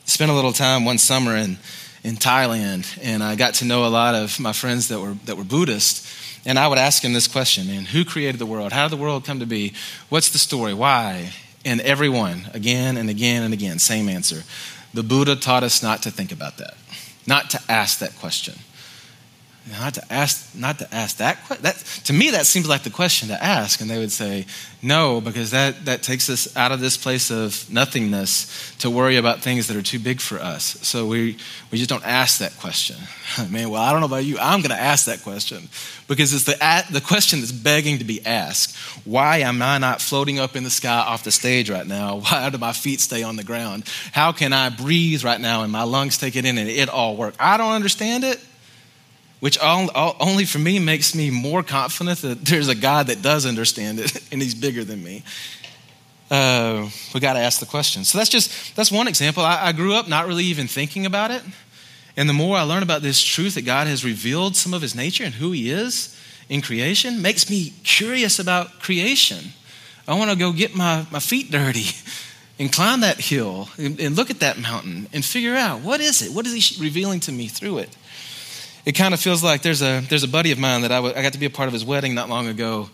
spent 0.06 0.28
a 0.28 0.34
little 0.34 0.52
time 0.52 0.84
one 0.84 0.98
summer 0.98 1.36
in, 1.36 1.56
in 2.02 2.16
Thailand, 2.16 2.98
and 3.00 3.22
I 3.22 3.36
got 3.36 3.54
to 3.54 3.64
know 3.64 3.86
a 3.86 3.90
lot 3.90 4.16
of 4.16 4.40
my 4.40 4.52
friends 4.52 4.88
that 4.88 4.98
were, 4.98 5.14
that 5.26 5.36
were 5.36 5.44
Buddhist. 5.44 6.04
And 6.46 6.59
I 6.59 6.68
would 6.68 6.79
ask 6.79 7.05
him 7.05 7.12
this 7.12 7.29
question, 7.29 7.66
man, 7.66 7.85
who 7.85 8.05
created 8.05 8.38
the 8.38 8.46
world? 8.46 8.72
How 8.72 8.88
did 8.88 8.98
the 8.98 9.03
world 9.03 9.24
come 9.24 9.40
to 9.40 9.46
be? 9.46 9.74
What's 10.09 10.31
the 10.31 10.38
story? 10.38 10.72
Why? 10.72 11.33
And 11.64 11.81
everyone, 11.83 12.48
again 12.55 12.96
and 12.96 13.11
again 13.11 13.42
and 13.42 13.53
again, 13.53 13.79
same 13.79 14.09
answer. 14.09 14.42
The 14.94 15.03
Buddha 15.03 15.37
taught 15.37 15.62
us 15.62 15.83
not 15.83 16.03
to 16.05 16.11
think 16.11 16.33
about 16.33 16.57
that, 16.57 16.74
not 17.26 17.50
to 17.50 17.61
ask 17.68 17.98
that 17.98 18.16
question. 18.16 18.55
Not 19.68 19.94
to 19.94 20.12
ask 20.12 20.55
not 20.55 20.79
to 20.79 20.94
ask 20.94 21.18
that 21.18 21.38
that 21.61 21.77
to 22.05 22.12
me 22.12 22.31
that 22.31 22.46
seems 22.46 22.66
like 22.68 22.83
the 22.83 22.90
question 22.90 23.29
to 23.29 23.42
ask. 23.42 23.81
And 23.81 23.90
they 23.90 23.99
would 23.99 24.11
say 24.11 24.46
no 24.83 25.20
because 25.20 25.51
that 25.51 25.85
that 25.85 26.03
takes 26.03 26.31
us 26.31 26.57
out 26.57 26.73
of 26.73 26.81
this 26.81 26.96
place 26.96 27.31
of 27.31 27.70
nothingness 27.70 28.75
to 28.79 28.88
worry 28.88 29.16
about 29.16 29.40
things 29.40 29.68
that 29.68 29.77
are 29.77 29.83
too 29.83 29.99
big 29.99 30.20
for 30.20 30.38
us. 30.38 30.79
So 30.83 31.07
we 31.07 31.37
we 31.70 31.79
just 31.79 31.90
don't 31.90 32.07
ask 32.07 32.38
that 32.38 32.57
question. 32.59 32.96
Man 33.51 33.70
well 33.70 33.83
i 33.83 33.92
don't 33.92 34.01
know 34.01 34.07
about 34.07 34.25
you. 34.25 34.38
I'm 34.38 34.61
going 34.61 34.70
to 34.70 34.81
ask 34.81 35.07
that 35.07 35.23
question. 35.23 35.68
Because 36.09 36.33
it's 36.33 36.44
the 36.44 36.85
the 36.90 37.01
question 37.01 37.40
that's 37.40 37.53
begging 37.53 37.99
to 37.99 38.05
be 38.05 38.25
asked. 38.25 38.77
Why 39.05 39.38
am 39.38 39.61
i 39.61 39.77
not 39.79 40.01
floating 40.01 40.38
up 40.38 40.57
in 40.57 40.64
the 40.64 40.70
sky 40.70 40.99
off 40.99 41.23
the 41.23 41.31
stage 41.31 41.68
right 41.68 41.87
now? 41.87 42.16
Why 42.25 42.49
do 42.49 42.57
my 42.57 42.73
feet 42.73 43.01
stay 43.01 43.23
on 43.23 43.37
the 43.37 43.44
ground? 43.44 43.85
How 44.12 44.33
can 44.33 44.55
i 44.55 44.70
breathe 44.70 45.23
right 45.23 45.40
now 45.40 45.62
and 45.62 45.70
my 45.70 45.83
lungs 45.83 46.16
take 46.16 46.35
it 46.35 46.46
in 46.46 46.57
and 46.57 46.68
it 46.68 46.88
all 46.88 47.14
work? 47.16 47.35
I 47.38 47.59
don't 47.59 47.73
understand 47.73 48.25
it 48.25 48.40
which 49.40 49.59
only 49.62 50.44
for 50.44 50.59
me 50.59 50.79
makes 50.79 51.14
me 51.14 51.31
more 51.31 51.62
confident 51.62 52.20
that 52.20 52.44
there's 52.44 52.68
a 52.68 52.74
God 52.74 53.09
that 53.09 53.22
does 53.22 53.46
understand 53.46 53.98
it 53.98 54.16
and 54.33 54.40
he's 54.40 54.55
bigger 54.55 54.85
than 54.85 55.03
me. 55.03 55.24
Uh, 56.31 56.88
we 57.12 57.18
got 57.18 57.33
to 57.33 57.40
ask 57.40 57.59
the 57.59 57.66
question. 57.66 58.05
So 58.05 58.18
that's 58.18 58.31
just 58.31 58.76
that's 58.76 58.92
one 58.92 59.09
example. 59.09 59.42
I, 59.42 59.66
I 59.66 59.72
grew 59.72 59.94
up 59.94 60.09
not 60.09 60.29
really 60.29 60.44
even 60.44 60.68
thinking 60.68 61.05
about 61.05 61.33
it, 61.33 61.42
and 62.16 62.29
the 62.29 62.33
more 62.33 62.57
I 62.57 62.62
learn 62.62 62.85
about 62.85 63.03
this 63.03 63.20
truth 63.20 63.55
that 63.55 63.64
God 63.64 63.88
has 63.88 64.05
revealed 64.05 64.55
some 64.55 64.72
of 64.72 64.81
His 64.81 64.94
nature 64.94 65.24
and 65.24 65.35
who 65.35 65.50
He 65.50 65.70
is 65.70 66.16
in 66.48 66.61
creation, 66.61 67.20
makes 67.20 67.50
me 67.50 67.72
curious 67.83 68.38
about 68.38 68.81
creation. 68.81 69.53
I 70.07 70.14
want 70.18 70.31
to 70.31 70.37
go 70.37 70.53
get 70.53 70.74
my, 70.74 71.07
my 71.11 71.20
feet 71.20 71.50
dirty 71.50 71.87
and 72.61 72.72
climb 72.72 73.00
that 73.00 73.20
hill 73.20 73.68
and, 73.76 73.98
and 74.00 74.16
look 74.16 74.31
at 74.31 74.40
that 74.40 74.59
mountain 74.59 75.09
and 75.12 75.24
figure 75.24 75.57
out 75.57 75.81
what 75.81 76.00
is 76.00 76.22
it? 76.22 76.33
What 76.33 76.46
is 76.46 76.53
He 76.53 76.83
revealing 76.83 77.20
to 77.20 77.33
me 77.33 77.48
through 77.48 77.79
it? 77.79 77.96
It 78.85 78.93
kind 78.93 79.14
of 79.14 79.21
feels 79.21 79.43
like 79.43 79.62
there's 79.62 79.83
a, 79.83 80.01
there's 80.09 80.23
a 80.23 80.29
buddy 80.29 80.53
of 80.53 80.59
mine 80.59 80.83
that 80.83 80.93
I, 80.93 80.97
w- 80.97 81.14
I 81.14 81.23
got 81.23 81.33
to 81.35 81.38
be 81.38 81.47
a 81.47 81.51
part 81.51 81.66
of 81.66 81.73
his 81.73 81.85
wedding 81.85 82.14
not 82.14 82.29
long 82.29 82.49
ago. 82.49 82.88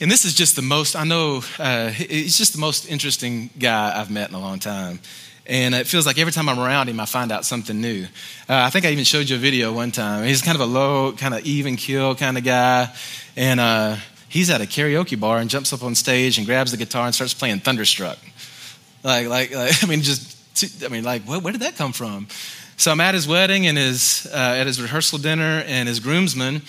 And 0.00 0.10
this 0.10 0.24
is 0.24 0.34
just 0.34 0.56
the 0.56 0.62
most, 0.62 0.96
I 0.96 1.04
know, 1.04 1.42
uh, 1.58 1.88
he's 1.88 2.38
just 2.38 2.54
the 2.54 2.58
most 2.58 2.88
interesting 2.88 3.50
guy 3.58 3.98
I've 3.98 4.10
met 4.10 4.30
in 4.30 4.34
a 4.34 4.40
long 4.40 4.58
time. 4.58 5.00
And 5.46 5.74
it 5.74 5.86
feels 5.86 6.06
like 6.06 6.18
every 6.18 6.32
time 6.32 6.48
I'm 6.48 6.60
around 6.60 6.88
him, 6.88 7.00
I 7.00 7.06
find 7.06 7.32
out 7.32 7.44
something 7.44 7.80
new. 7.80 8.04
Uh, 8.48 8.54
I 8.54 8.70
think 8.70 8.86
I 8.86 8.90
even 8.90 9.04
showed 9.04 9.28
you 9.28 9.36
a 9.36 9.38
video 9.38 9.72
one 9.72 9.90
time. 9.90 10.24
He's 10.24 10.42
kind 10.42 10.54
of 10.54 10.60
a 10.62 10.66
low, 10.66 11.12
kind 11.12 11.34
of 11.34 11.44
even 11.44 11.76
keel 11.76 12.14
kind 12.14 12.38
of 12.38 12.44
guy. 12.44 12.94
And 13.36 13.58
uh, 13.58 13.96
he's 14.28 14.48
at 14.48 14.60
a 14.60 14.64
karaoke 14.64 15.18
bar 15.18 15.38
and 15.38 15.50
jumps 15.50 15.72
up 15.72 15.82
on 15.82 15.94
stage 15.96 16.38
and 16.38 16.46
grabs 16.46 16.70
the 16.70 16.76
guitar 16.76 17.04
and 17.04 17.14
starts 17.14 17.34
playing 17.34 17.58
Thunderstruck. 17.60 18.18
Like, 19.02 19.26
like, 19.26 19.52
like 19.52 19.72
I 19.84 19.86
mean, 19.86 20.02
just, 20.02 20.84
I 20.84 20.88
mean, 20.88 21.04
like, 21.04 21.24
where, 21.24 21.40
where 21.40 21.52
did 21.52 21.62
that 21.62 21.76
come 21.76 21.92
from? 21.92 22.28
So 22.80 22.90
I'm 22.90 23.00
at 23.02 23.12
his 23.12 23.28
wedding 23.28 23.66
and 23.66 23.76
his, 23.76 24.26
uh, 24.32 24.38
at 24.38 24.66
his 24.66 24.80
rehearsal 24.80 25.18
dinner, 25.18 25.62
and 25.66 25.86
his 25.86 26.00
groomsmen 26.00 26.62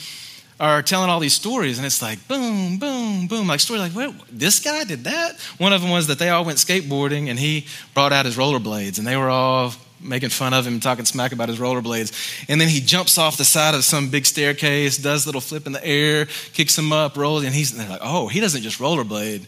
are 0.60 0.82
telling 0.82 1.10
all 1.10 1.22
these 1.22 1.32
stories, 1.32 1.78
and 1.78 1.86
it's 1.86 2.02
like 2.02 2.28
boom, 2.28 2.80
boom, 2.80 3.28
boom, 3.28 3.48
like 3.48 3.62
story 3.62 3.80
like 3.80 3.94
what, 3.94 4.14
this 4.30 4.60
guy 4.60 4.84
did 4.84 5.06
that. 5.06 5.40
One 5.58 5.72
of 5.72 5.82
them 5.82 5.90
was 5.90 6.08
that 6.08 6.20
they 6.20 6.28
all 6.28 6.44
went 6.44 6.58
skateboarding, 6.58 7.30
and 7.30 7.40
he 7.40 7.66
brought 7.94 8.12
out 8.12 8.26
his 8.26 8.36
rollerblades, 8.36 8.98
and 8.98 9.08
they 9.08 9.16
were 9.16 9.30
all 9.30 9.74
making 10.02 10.32
fun 10.32 10.54
of 10.54 10.68
him, 10.68 10.82
talking 10.82 11.06
smack 11.06 11.32
about 11.32 11.48
his 11.48 11.60
rollerblades. 11.60 12.46
And 12.50 12.60
then 12.60 12.68
he 12.68 12.82
jumps 12.82 13.18
off 13.18 13.38
the 13.38 13.46
side 13.46 13.74
of 13.74 13.86
some 13.86 14.10
big 14.10 14.26
staircase, 14.26 14.98
does 14.98 15.26
a 15.26 15.30
little 15.30 15.40
flip 15.40 15.66
in 15.66 15.72
the 15.72 15.86
air, 15.86 16.26
kicks 16.52 16.78
him 16.78 16.92
up, 16.92 17.16
rolls, 17.16 17.46
and 17.46 17.56
he's 17.56 17.74
like, 17.78 18.02
oh, 18.04 18.28
he 18.28 18.42
doesn't 18.42 18.64
just 18.64 18.80
rollerblade, 18.80 19.46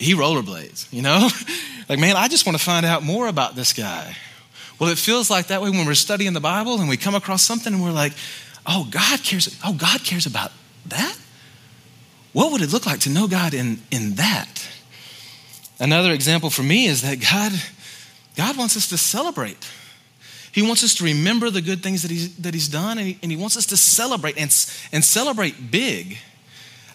he 0.00 0.14
rollerblades, 0.14 0.92
you 0.92 1.02
know? 1.02 1.28
like, 1.88 2.00
man, 2.00 2.16
I 2.16 2.26
just 2.26 2.44
want 2.44 2.58
to 2.58 2.64
find 2.64 2.84
out 2.84 3.04
more 3.04 3.28
about 3.28 3.54
this 3.54 3.72
guy. 3.72 4.16
Well, 4.80 4.88
it 4.88 4.98
feels 4.98 5.28
like 5.30 5.48
that 5.48 5.60
way 5.60 5.68
when 5.68 5.86
we're 5.86 5.94
studying 5.94 6.32
the 6.32 6.40
Bible 6.40 6.80
and 6.80 6.88
we 6.88 6.96
come 6.96 7.14
across 7.14 7.42
something 7.42 7.74
and 7.74 7.82
we're 7.82 7.92
like, 7.92 8.14
oh, 8.66 8.88
God 8.90 9.22
cares. 9.22 9.54
Oh, 9.62 9.74
God 9.74 10.02
cares 10.02 10.24
about 10.24 10.52
that? 10.86 11.16
What 12.32 12.50
would 12.52 12.62
it 12.62 12.72
look 12.72 12.86
like 12.86 13.00
to 13.00 13.10
know 13.10 13.28
God 13.28 13.52
in, 13.52 13.80
in 13.90 14.14
that? 14.14 14.66
Another 15.78 16.12
example 16.12 16.48
for 16.48 16.62
me 16.62 16.86
is 16.86 17.02
that 17.02 17.20
God, 17.20 17.52
God 18.36 18.56
wants 18.56 18.74
us 18.76 18.88
to 18.88 18.96
celebrate. 18.96 19.68
He 20.52 20.62
wants 20.62 20.82
us 20.82 20.94
to 20.96 21.04
remember 21.04 21.50
the 21.50 21.60
good 21.60 21.82
things 21.82 22.02
that 22.02 22.10
He's, 22.10 22.34
that 22.36 22.54
he's 22.54 22.68
done, 22.68 22.98
and 22.98 23.06
he, 23.06 23.18
and 23.22 23.30
he 23.30 23.36
wants 23.36 23.56
us 23.56 23.66
to 23.66 23.76
celebrate 23.76 24.36
and, 24.36 24.50
and 24.92 25.04
celebrate 25.04 25.70
big. 25.70 26.18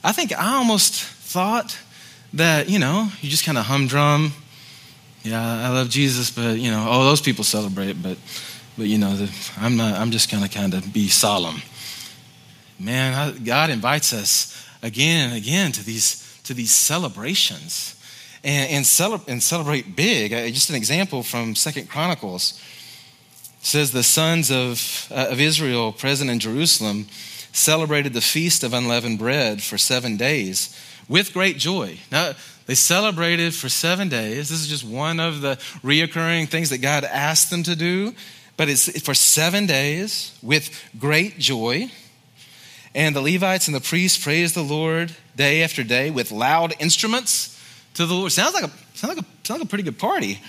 I 0.03 0.11
think 0.11 0.37
I 0.37 0.55
almost 0.55 1.03
thought 1.03 1.77
that, 2.33 2.67
you 2.67 2.79
know, 2.79 3.09
you 3.21 3.29
just 3.29 3.45
kind 3.45 3.57
of 3.57 3.65
humdrum 3.65 4.33
yeah, 5.25 5.67
I 5.67 5.69
love 5.69 5.89
Jesus, 5.89 6.29
but 6.29 6.59
you 6.59 6.69
know, 6.69 6.79
all 6.79 7.03
those 7.03 7.21
people 7.21 7.43
celebrate, 7.43 8.01
but 8.01 8.17
but 8.77 8.85
you 8.85 8.99
know, 8.99 9.15
the, 9.15 9.31
I'm 9.57 9.75
not. 9.75 9.95
I'm 9.95 10.11
just 10.11 10.31
gonna 10.31 10.47
kind 10.47 10.73
of 10.73 10.93
be 10.93 11.07
solemn. 11.07 11.61
Man, 12.79 13.43
God 13.43 13.71
invites 13.71 14.13
us 14.13 14.67
again 14.83 15.29
and 15.29 15.37
again 15.37 15.71
to 15.71 15.83
these 15.83 16.39
to 16.43 16.53
these 16.53 16.71
celebrations, 16.71 17.99
and 18.43 18.69
and, 18.69 18.85
cele- 18.85 19.23
and 19.27 19.41
celebrate 19.41 19.95
big. 19.95 20.31
Just 20.53 20.69
an 20.69 20.75
example 20.75 21.23
from 21.23 21.55
Second 21.55 21.89
Chronicles 21.89 22.61
it 23.59 23.65
says 23.65 23.91
the 23.91 24.03
sons 24.03 24.51
of 24.51 25.07
uh, 25.09 25.29
of 25.31 25.41
Israel 25.41 25.91
present 25.91 26.29
in 26.29 26.37
Jerusalem 26.37 27.07
celebrated 27.51 28.13
the 28.13 28.21
feast 28.21 28.63
of 28.63 28.73
unleavened 28.73 29.17
bread 29.17 29.63
for 29.63 29.79
seven 29.79 30.17
days 30.17 30.69
with 31.07 31.33
great 31.33 31.57
joy. 31.57 31.99
Now 32.11 32.33
they 32.65 32.75
celebrated 32.75 33.53
for 33.53 33.69
seven 33.69 34.09
days. 34.09 34.49
This 34.49 34.61
is 34.61 34.67
just 34.67 34.83
one 34.83 35.19
of 35.19 35.41
the 35.41 35.55
reoccurring 35.83 36.49
things 36.49 36.69
that 36.71 36.79
God 36.79 37.03
asked 37.03 37.49
them 37.49 37.63
to 37.63 37.75
do. 37.75 38.13
But 38.57 38.69
it's 38.69 39.01
for 39.01 39.13
seven 39.13 39.65
days 39.65 40.37
with 40.41 40.69
great 40.97 41.37
joy. 41.37 41.91
And 42.93 43.13
the 43.13 43.21
Levites 43.21 43.67
and 43.67 43.75
the 43.75 43.81
priests 43.81 44.23
praised 44.23 44.55
the 44.55 44.63
Lord 44.63 45.13
day 45.35 45.63
after 45.63 45.83
day 45.83 46.09
with 46.09 46.31
loud 46.31 46.73
instruments 46.79 47.61
to 47.95 48.05
the 48.05 48.13
Lord. 48.13 48.31
Sounds 48.31 48.53
like 48.53 48.63
a, 48.63 48.71
sounds 48.93 49.15
like 49.15 49.25
a, 49.25 49.27
sounds 49.43 49.59
like 49.59 49.67
a 49.67 49.69
pretty 49.69 49.83
good 49.83 49.99
party. 49.99 50.39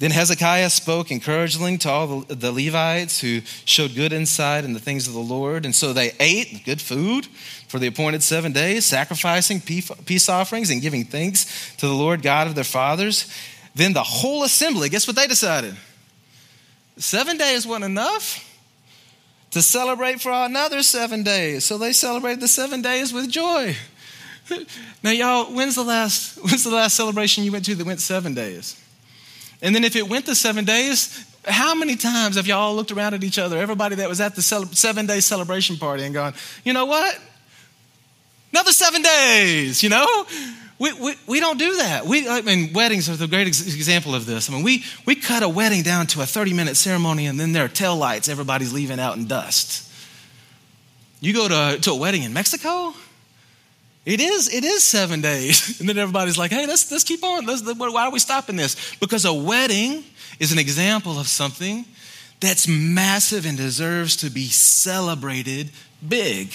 Then 0.00 0.12
Hezekiah 0.12 0.70
spoke 0.70 1.10
encouragingly 1.10 1.76
to 1.76 1.90
all 1.90 2.20
the, 2.22 2.50
Levites 2.50 3.20
who 3.20 3.42
showed 3.66 3.94
good 3.94 4.14
insight 4.14 4.64
in 4.64 4.72
the 4.72 4.80
things 4.80 5.06
of 5.06 5.12
the 5.12 5.20
Lord. 5.20 5.66
And 5.66 5.74
so 5.74 5.92
they 5.92 6.12
ate 6.18 6.64
good 6.64 6.80
food 6.80 7.26
for 7.68 7.78
the 7.78 7.86
appointed 7.86 8.22
seven 8.22 8.50
days, 8.50 8.86
sacrificing 8.86 9.60
peace 9.60 10.28
offerings 10.30 10.70
and 10.70 10.80
giving 10.80 11.04
thanks 11.04 11.76
to 11.76 11.86
the 11.86 11.92
Lord 11.92 12.22
God 12.22 12.46
of 12.46 12.54
their 12.54 12.64
fathers. 12.64 13.30
Then 13.74 13.92
the 13.92 14.02
whole 14.02 14.42
assembly, 14.42 14.88
guess 14.88 15.06
what 15.06 15.16
they 15.16 15.26
decided? 15.26 15.76
Seven 16.96 17.36
days 17.36 17.66
wasn't 17.66 17.84
enough 17.84 18.46
to 19.50 19.60
celebrate 19.60 20.22
for 20.22 20.32
another 20.32 20.82
seven 20.82 21.22
days. 21.22 21.66
So 21.66 21.76
they 21.76 21.92
celebrated 21.92 22.40
the 22.40 22.48
seven 22.48 22.80
days 22.80 23.12
with 23.12 23.28
joy. 23.28 23.76
now, 25.02 25.10
y'all, 25.10 25.54
when's 25.54 25.74
the 25.74 25.84
last 25.84 26.38
when's 26.42 26.64
the 26.64 26.70
last 26.70 26.96
celebration 26.96 27.44
you 27.44 27.52
went 27.52 27.66
to 27.66 27.74
that 27.74 27.86
went 27.86 28.00
seven 28.00 28.32
days? 28.32 28.79
And 29.62 29.74
then 29.74 29.84
if 29.84 29.96
it 29.96 30.08
went 30.08 30.26
to 30.26 30.34
seven 30.34 30.64
days, 30.64 31.26
how 31.44 31.74
many 31.74 31.96
times 31.96 32.36
have 32.36 32.46
y'all 32.46 32.74
looked 32.74 32.92
around 32.92 33.14
at 33.14 33.24
each 33.24 33.38
other, 33.38 33.58
everybody 33.58 33.96
that 33.96 34.08
was 34.08 34.20
at 34.20 34.34
the 34.34 34.42
seven 34.42 35.06
day 35.06 35.20
celebration 35.20 35.76
party, 35.76 36.04
and 36.04 36.14
gone, 36.14 36.34
you 36.64 36.72
know 36.72 36.86
what? 36.86 37.18
Another 38.52 38.72
seven 38.72 39.02
days, 39.02 39.82
you 39.82 39.88
know? 39.88 40.26
We, 40.78 40.94
we, 40.94 41.14
we 41.26 41.40
don't 41.40 41.58
do 41.58 41.76
that. 41.76 42.06
We, 42.06 42.26
I 42.26 42.40
mean, 42.40 42.72
weddings 42.72 43.10
are 43.10 43.16
the 43.16 43.28
great 43.28 43.46
example 43.46 44.14
of 44.14 44.24
this. 44.24 44.48
I 44.48 44.54
mean, 44.54 44.62
we, 44.62 44.82
we 45.04 45.14
cut 45.14 45.42
a 45.42 45.48
wedding 45.48 45.82
down 45.82 46.06
to 46.08 46.22
a 46.22 46.26
30 46.26 46.54
minute 46.54 46.76
ceremony, 46.76 47.26
and 47.26 47.38
then 47.38 47.52
there 47.52 47.66
are 47.66 47.68
tail 47.68 47.96
lights, 47.96 48.30
everybody's 48.30 48.72
leaving 48.72 48.98
out 48.98 49.16
in 49.18 49.26
dust. 49.26 49.86
You 51.20 51.34
go 51.34 51.48
to, 51.48 51.80
to 51.82 51.90
a 51.90 51.96
wedding 51.96 52.22
in 52.22 52.32
Mexico, 52.32 52.94
it 54.06 54.20
is, 54.20 54.52
it 54.52 54.64
is 54.64 54.82
seven 54.82 55.20
days. 55.20 55.80
And 55.80 55.88
then 55.88 55.98
everybody's 55.98 56.38
like, 56.38 56.50
hey, 56.50 56.66
let's, 56.66 56.90
let's 56.90 57.04
keep 57.04 57.22
on. 57.22 57.46
Let's, 57.46 57.62
why 57.62 58.06
are 58.06 58.10
we 58.10 58.18
stopping 58.18 58.56
this? 58.56 58.94
Because 58.96 59.24
a 59.24 59.32
wedding 59.32 60.04
is 60.38 60.52
an 60.52 60.58
example 60.58 61.18
of 61.18 61.28
something 61.28 61.84
that's 62.40 62.66
massive 62.66 63.46
and 63.46 63.56
deserves 63.56 64.16
to 64.16 64.30
be 64.30 64.46
celebrated 64.46 65.70
big. 66.06 66.50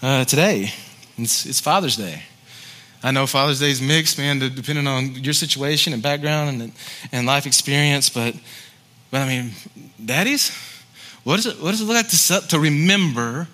Uh, 0.00 0.24
today, 0.24 0.72
it's, 1.16 1.44
it's 1.44 1.60
Father's 1.60 1.96
Day. 1.96 2.22
I 3.02 3.10
know 3.10 3.26
Father's 3.26 3.60
Day 3.60 3.70
is 3.70 3.80
mixed, 3.80 4.18
man, 4.18 4.38
depending 4.38 4.86
on 4.86 5.14
your 5.16 5.32
situation 5.32 5.92
and 5.92 6.02
background 6.02 6.62
and, 6.62 6.72
and 7.12 7.26
life 7.26 7.46
experience, 7.46 8.08
but, 8.08 8.34
but 9.10 9.22
I 9.22 9.28
mean, 9.28 9.52
daddies, 10.04 10.56
what, 11.24 11.38
is 11.38 11.46
it, 11.46 11.60
what 11.60 11.72
does 11.72 11.80
it 11.80 11.84
look 11.84 11.96
like 11.96 12.08
to, 12.08 12.48
to 12.48 12.58
remember, 12.58 13.48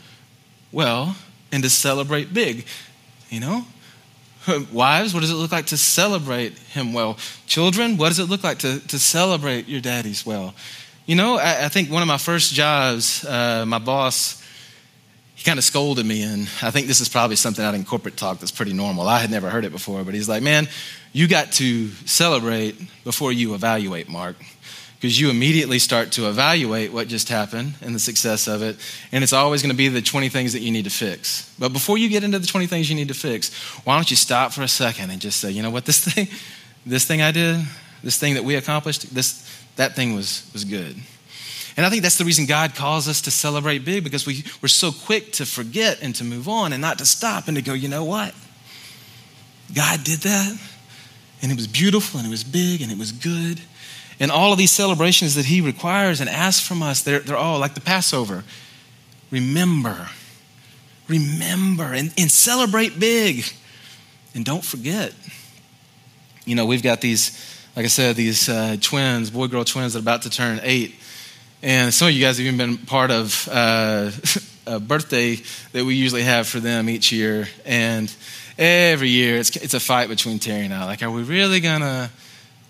well, 0.73 1.17
and 1.55 1.63
to 1.63 1.71
celebrate 1.71 2.35
big. 2.35 2.67
You 3.31 3.41
know? 3.41 3.65
Wives, 4.73 5.15
what 5.15 5.21
does 5.21 5.31
it 5.31 5.37
look 5.37 5.53
like 5.53 5.67
to 5.67 5.77
celebrate 5.77 6.59
him 6.59 6.93
well? 6.93 7.17
Children, 7.47 7.97
what 7.97 8.09
does 8.09 8.19
it 8.19 8.25
look 8.25 8.43
like 8.43 8.59
to, 8.59 8.81
to 8.89 8.99
celebrate 8.99 9.69
your 9.69 9.81
daddies 9.81 10.27
well? 10.27 10.55
You 11.07 11.15
know, 11.15 11.39
I, 11.39 11.67
I 11.67 11.69
think 11.69 11.91
one 11.91 12.03
of 12.03 12.09
my 12.09 12.19
first 12.19 12.53
jobs, 12.53 13.25
uh, 13.25 13.65
my 13.67 13.79
boss, 13.79 14.43
he 15.37 15.45
kind 15.45 15.59
of 15.59 15.65
scolded 15.65 16.05
me, 16.05 16.23
and 16.23 16.43
I 16.61 16.71
think 16.71 16.89
this 16.89 17.01
is 17.01 17.09
probably 17.09 17.37
something 17.37 17.65
out 17.65 17.75
in 17.75 17.85
corporate 17.85 18.17
talk 18.17 18.41
that's 18.41 18.51
pretty 18.51 18.73
normal. 18.73 19.07
I 19.07 19.19
had 19.19 19.31
never 19.31 19.49
heard 19.49 19.65
it 19.65 19.73
before, 19.73 20.03
but 20.03 20.15
he's 20.15 20.29
like, 20.29 20.43
man, 20.43 20.69
you 21.13 21.29
got 21.29 21.53
to 21.53 21.89
celebrate 22.07 22.77
before 23.05 23.33
you 23.33 23.55
evaluate, 23.55 24.09
Mark. 24.09 24.37
Because 25.05 25.21
you 25.21 25.29
immediately 25.29 25.79
start 25.79 26.13
to 26.13 26.31
evaluate 26.31 26.91
what 26.91 27.07
just 27.09 27.29
happened 27.29 27.75
and 27.83 27.95
the 27.95 27.99
success 27.99 28.47
of 28.47 28.63
it. 28.63 28.75
And 29.13 29.23
it's 29.23 29.35
always 29.35 29.61
going 29.61 29.71
to 29.71 29.77
be 29.77 29.89
the 29.89 30.01
20 30.01 30.31
things 30.31 30.55
that 30.55 30.61
you 30.61 30.71
need 30.71 30.85
to 30.85 30.91
fix. 30.91 31.55
But 31.59 31.75
before 31.75 31.99
you 31.99 32.09
get 32.09 32.25
into 32.25 32.39
the 32.39 32.47
20 32.47 32.67
things 32.69 32.89
you 32.89 32.97
need 32.97 33.09
to 33.09 33.15
fix, 33.15 33.53
why 33.85 33.97
don't 33.97 34.09
you 34.09 34.17
stop 34.17 34.53
for 34.53 34.63
a 34.63 34.69
second 34.69 35.11
and 35.11 35.21
just 35.21 35.43
say, 35.43 35.51
you 35.51 35.63
know 35.63 35.69
what, 35.69 35.85
this 35.85 36.03
thing, 36.15 36.27
this 36.87 37.05
thing 37.05 37.21
I 37.21 37.33
did, 37.33 37.61
this 38.03 38.17
thing 38.17 38.33
that 38.33 38.45
we 38.45 38.55
accomplished, 38.55 39.15
this, 39.15 39.47
that 39.77 39.95
thing 39.95 40.15
was, 40.15 40.49
was 40.55 40.65
good. 40.65 40.97
And 41.77 41.85
I 41.85 41.91
think 41.91 42.03
that's 42.03 42.17
the 42.17 42.25
reason 42.25 42.47
God 42.47 42.75
calls 42.75 43.07
us 43.07 43.21
to 43.21 43.31
celebrate 43.31 43.85
big 43.85 44.05
because 44.05 44.27
we, 44.27 44.43
we're 44.63 44.69
so 44.69 44.91
quick 44.91 45.33
to 45.33 45.45
forget 45.45 45.99
and 46.01 46.15
to 46.15 46.25
move 46.25 46.49
on 46.49 46.73
and 46.73 46.81
not 46.81 46.97
to 46.97 47.05
stop 47.05 47.47
and 47.47 47.59
to 47.59 47.63
go, 47.63 47.75
you 47.75 47.89
know 47.89 48.05
what? 48.05 48.35
God 49.75 50.03
did 50.03 50.21
that, 50.21 50.59
and 51.43 51.53
it 51.53 51.57
was 51.57 51.67
beautiful, 51.67 52.21
and 52.21 52.27
it 52.27 52.31
was 52.31 52.45
big, 52.45 52.81
and 52.81 52.91
it 52.91 52.97
was 52.97 53.13
good. 53.13 53.61
And 54.21 54.31
all 54.31 54.53
of 54.53 54.59
these 54.59 54.71
celebrations 54.71 55.35
that 55.35 55.47
he 55.47 55.61
requires 55.61 56.21
and 56.21 56.31
asks 56.31 56.67
from 56.67 56.83
us, 56.83 57.03
they're, 57.03 57.21
they're 57.21 57.37
all 57.37 57.59
like 57.59 57.75
the 57.75 57.81
Passover. 57.81 58.45
Remember, 59.31 60.09
remember, 61.09 61.93
and, 61.93 62.13
and 62.17 62.31
celebrate 62.31 62.99
big. 62.99 63.45
And 64.35 64.45
don't 64.45 64.65
forget. 64.65 65.13
You 66.45 66.55
know, 66.55 66.67
we've 66.67 66.83
got 66.83 67.01
these, 67.01 67.33
like 67.75 67.85
I 67.85 67.89
said, 67.89 68.17
these 68.17 68.49
uh, 68.49 68.77
twins, 68.81 69.31
boy 69.31 69.49
girl 69.49 69.65
twins 69.65 69.95
that 69.95 70.01
are 70.01 70.03
about 70.03 70.23
to 70.23 70.31
turn 70.31 70.61
eight. 70.63 70.95
And 71.63 71.95
some 71.95 72.09
of 72.09 72.15
you 72.15 72.21
guys 72.21 72.37
have 72.39 72.47
even 72.47 72.59
been 72.59 72.77
part 72.77 73.11
of 73.11 73.49
uh, 73.51 74.11
a 74.67 74.79
birthday 74.79 75.39
that 75.73 75.85
we 75.85 75.95
usually 75.95 76.23
have 76.23 76.47
for 76.47 76.61
them 76.61 76.89
each 76.89 77.11
year. 77.11 77.49
And 77.65 78.15
every 78.59 79.09
year 79.09 79.37
it's, 79.39 79.57
it's 79.57 79.75
a 79.75 79.81
fight 79.81 80.09
between 80.09 80.39
Terry 80.39 80.67
and 80.67 80.75
I. 80.75 80.85
Like, 80.85 81.03
are 81.03 81.11
we 81.11 81.23
really 81.23 81.61
going 81.61 81.81
to 81.81 82.11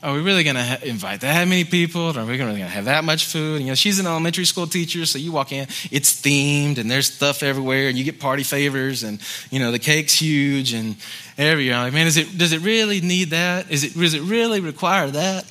are 0.04 0.12
we 0.12 0.20
really 0.20 0.44
going 0.44 0.56
to 0.56 0.62
ha- 0.62 0.78
invite 0.82 1.22
that 1.22 1.48
many 1.48 1.64
people? 1.64 2.16
Are 2.16 2.24
we 2.26 2.38
really 2.38 2.58
going 2.58 2.58
to 2.58 2.66
have 2.66 2.84
that 2.84 3.04
much 3.04 3.24
food? 3.24 3.56
And, 3.56 3.64
you 3.64 3.70
know, 3.70 3.74
she's 3.74 3.98
an 3.98 4.06
elementary 4.06 4.44
school 4.44 4.66
teacher, 4.66 5.06
so 5.06 5.18
you 5.18 5.32
walk 5.32 5.50
in, 5.50 5.66
it's 5.90 6.20
themed, 6.20 6.76
and 6.76 6.90
there's 6.90 7.10
stuff 7.10 7.42
everywhere, 7.42 7.88
and 7.88 7.96
you 7.96 8.04
get 8.04 8.20
party 8.20 8.42
favors, 8.42 9.02
and 9.02 9.18
you 9.50 9.58
know 9.58 9.72
the 9.72 9.78
cake's 9.78 10.20
huge, 10.20 10.74
and 10.74 10.96
every 11.38 11.70
like, 11.70 11.94
man, 11.94 12.06
is 12.06 12.18
it, 12.18 12.36
does 12.36 12.52
it 12.52 12.60
really 12.60 13.00
need 13.00 13.30
that? 13.30 13.70
Is 13.70 13.82
it, 13.82 13.94
does 13.94 14.12
it 14.12 14.20
really 14.20 14.60
require 14.60 15.10
that? 15.10 15.50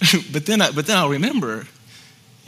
but 0.32 0.46
then, 0.46 0.62
I, 0.62 0.70
but 0.70 0.86
then 0.86 0.96
I'll 0.96 1.08
remember 1.08 1.66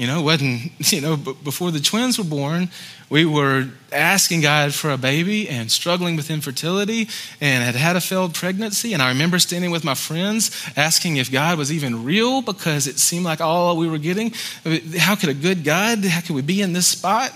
you 0.00 0.06
know, 0.06 0.22
wasn't, 0.22 0.72
you 0.92 1.02
know, 1.02 1.14
before 1.18 1.70
the 1.70 1.78
twins 1.78 2.16
were 2.16 2.24
born, 2.24 2.70
we 3.10 3.26
were 3.26 3.68
asking 3.92 4.40
God 4.40 4.72
for 4.72 4.90
a 4.90 4.96
baby 4.96 5.46
and 5.46 5.70
struggling 5.70 6.16
with 6.16 6.30
infertility 6.30 7.06
and 7.38 7.62
had 7.62 7.74
had 7.74 7.96
a 7.96 8.00
failed 8.00 8.32
pregnancy. 8.32 8.94
And 8.94 9.02
I 9.02 9.10
remember 9.10 9.38
standing 9.38 9.70
with 9.70 9.84
my 9.84 9.94
friends 9.94 10.50
asking 10.74 11.16
if 11.16 11.30
God 11.30 11.58
was 11.58 11.70
even 11.70 12.02
real 12.02 12.40
because 12.40 12.86
it 12.86 12.98
seemed 12.98 13.26
like 13.26 13.42
all 13.42 13.76
we 13.76 13.90
were 13.90 13.98
getting. 13.98 14.32
Uh, 14.64 14.78
how 14.96 15.16
could 15.16 15.28
a 15.28 15.34
good 15.34 15.64
God, 15.64 16.02
how 16.06 16.22
could 16.22 16.34
we 16.34 16.40
be 16.40 16.62
in 16.62 16.72
this 16.72 16.86
spot? 16.86 17.32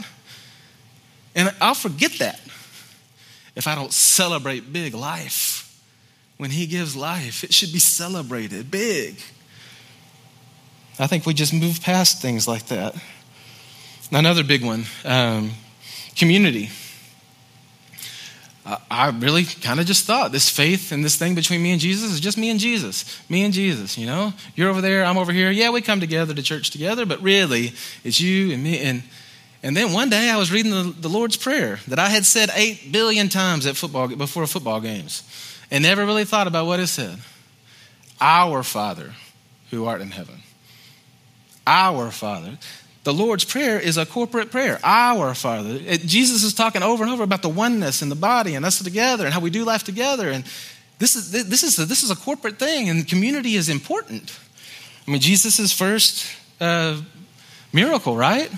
And 1.35 1.55
I'll 1.61 1.75
forget 1.75 2.13
that 2.13 2.41
if 3.55 3.67
I 3.67 3.75
don't 3.75 3.93
celebrate 3.93 4.73
big 4.73 4.95
life. 4.95 5.61
When 6.39 6.51
He 6.51 6.67
gives 6.67 6.97
life, 6.97 7.45
it 7.45 7.53
should 7.53 7.75
be 7.75 7.79
celebrated 7.79 8.71
big. 8.71 9.17
I 10.99 11.07
think 11.07 11.27
we 11.27 11.35
just 11.35 11.53
move 11.53 11.81
past 11.83 12.23
things 12.23 12.47
like 12.47 12.67
that. 12.67 12.95
Another 14.13 14.45
big 14.45 14.65
one 14.65 14.85
um, 15.05 15.53
community. 16.17 16.71
I 18.91 19.11
really 19.11 19.45
kind 19.45 19.79
of 19.79 19.85
just 19.85 20.07
thought 20.07 20.33
this 20.33 20.49
faith 20.49 20.91
and 20.91 21.05
this 21.05 21.17
thing 21.17 21.35
between 21.35 21.63
me 21.63 21.73
and 21.73 21.81
Jesus 21.81 22.13
is 22.13 22.21
just 22.21 22.39
me 22.39 22.49
and 22.49 22.59
Jesus. 22.59 23.21
Me 23.29 23.43
and 23.43 23.53
Jesus, 23.53 23.99
you 23.99 24.07
know? 24.07 24.33
You're 24.55 24.71
over 24.71 24.81
there, 24.81 25.05
I'm 25.05 25.19
over 25.19 25.33
here. 25.33 25.51
Yeah, 25.51 25.71
we 25.71 25.83
come 25.83 26.01
together 26.01 26.33
to 26.33 26.43
church 26.43 26.71
together, 26.71 27.05
but 27.05 27.21
really, 27.21 27.73
it's 28.05 28.21
you 28.21 28.55
and 28.55 28.63
me. 28.63 28.81
And, 28.81 29.03
and 29.63 29.77
then 29.77 29.93
one 29.93 30.09
day 30.09 30.31
I 30.31 30.39
was 30.39 30.51
reading 30.51 30.71
the, 30.71 30.95
the 30.99 31.09
Lord's 31.09 31.37
Prayer 31.37 31.81
that 31.89 31.99
I 31.99 32.09
had 32.09 32.25
said 32.25 32.51
eight 32.55 32.91
billion 32.91 33.29
times 33.29 33.67
at 33.67 33.77
football, 33.77 34.09
before 34.09 34.47
football 34.47 34.81
games 34.81 35.23
and 35.71 35.83
never 35.83 36.07
really 36.07 36.25
thought 36.25 36.47
about 36.47 36.67
what 36.67 36.81
it 36.81 36.87
said. 36.87 37.19
Our 38.21 38.63
Father 38.63 39.13
who 39.71 39.85
art 39.85 40.01
in 40.01 40.13
heaven. 40.13 40.44
Our 41.67 42.11
Father. 42.11 42.59
The 43.05 43.13
Lord's 43.13 43.45
Prayer 43.45 43.79
is 43.79 43.97
a 43.97 44.07
corporate 44.07 44.51
prayer. 44.51 44.81
Our 44.83 45.35
Father. 45.35 45.79
It, 45.87 46.03
Jesus 46.03 46.43
is 46.43 46.55
talking 46.55 46.83
over 46.83 47.05
and 47.05 47.13
over 47.13 47.23
about 47.23 47.43
the 47.43 47.49
oneness 47.49 48.01
in 48.01 48.09
the 48.09 48.15
body 48.15 48.55
and 48.55 48.65
us 48.65 48.83
together 48.83 49.25
and 49.25 49.35
how 49.35 49.41
we 49.41 49.51
do 49.51 49.65
life 49.65 49.85
together. 49.85 50.31
And 50.31 50.45
this 50.99 51.17
is, 51.17 51.31
this 51.31 51.63
is, 51.63 51.79
a, 51.79 51.85
this 51.85 52.03
is 52.03 52.11
a 52.11 52.17
corporate 52.17 52.59
thing, 52.59 52.89
and 52.89 53.07
community 53.07 53.57
is 53.57 53.69
important. 53.69 54.39
I 55.07 55.11
mean, 55.11 55.21
Jesus' 55.21 55.73
first 55.73 56.27
uh, 56.61 57.01
miracle, 57.73 58.17
right? 58.17 58.51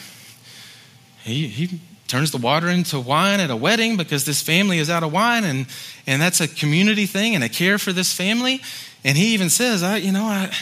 He, 1.25 1.49
he 1.49 1.81
turns 2.07 2.31
the 2.31 2.39
water 2.39 2.69
into 2.69 3.01
wine 3.01 3.41
at 3.41 3.51
a 3.51 3.57
wedding 3.57 3.97
because 3.97 4.25
this 4.25 4.43
family 4.43 4.79
is 4.79 4.89
out 4.89 5.03
of 5.03 5.13
wine, 5.13 5.43
and, 5.43 5.67
and 6.07 6.23
that's 6.23 6.41
a 6.41 6.47
community 6.47 7.07
thing 7.07 7.35
and 7.35 7.43
a 7.43 7.49
care 7.49 7.79
for 7.79 7.93
this 7.93 8.13
family. 8.13 8.61
And 9.05 9.17
he 9.17 9.35
even 9.35 9.51
says, 9.51 9.83
I, 9.83 9.97
you 9.97 10.13
know, 10.13 10.25
I 10.25 10.53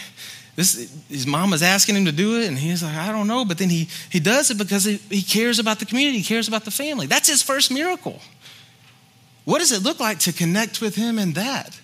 this, 0.57 0.93
his 1.09 1.27
mom 1.27 1.53
is 1.53 1.63
asking 1.63 1.97
him 1.97 2.05
to 2.05 2.13
do 2.13 2.41
it, 2.41 2.47
and 2.47 2.57
he's 2.57 2.83
like, 2.83 2.95
I 2.95 3.11
don't 3.11 3.27
know. 3.27 3.45
But 3.45 3.59
then 3.59 3.71
he, 3.71 3.89
he 4.11 4.21
does 4.21 4.51
it 4.51 4.59
because 4.59 4.85
he, 4.85 4.97
he 5.11 5.23
cares 5.23 5.59
about 5.59 5.81
the 5.81 5.87
community, 5.87 6.19
he 6.19 6.25
cares 6.25 6.47
about 6.47 6.65
the 6.65 6.71
family. 6.71 7.07
That's 7.07 7.29
his 7.29 7.43
first 7.43 7.73
miracle. 7.73 8.21
What 9.45 9.59
does 9.59 9.73
it 9.73 9.83
look 9.83 10.01
like 10.01 10.21
to 10.21 10.33
connect 10.33 10.81
with 10.81 10.95
him 10.95 11.19
in 11.19 11.33
that? 11.33 11.79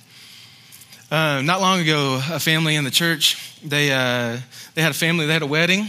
Uh, 1.10 1.42
not 1.42 1.60
long 1.60 1.80
ago, 1.80 2.20
a 2.30 2.38
family 2.38 2.76
in 2.76 2.84
the 2.84 2.90
church, 2.90 3.58
they, 3.64 3.90
uh, 3.90 4.38
they 4.74 4.82
had 4.82 4.92
a 4.92 4.94
family, 4.94 5.26
they 5.26 5.32
had 5.32 5.42
a 5.42 5.46
wedding, 5.46 5.88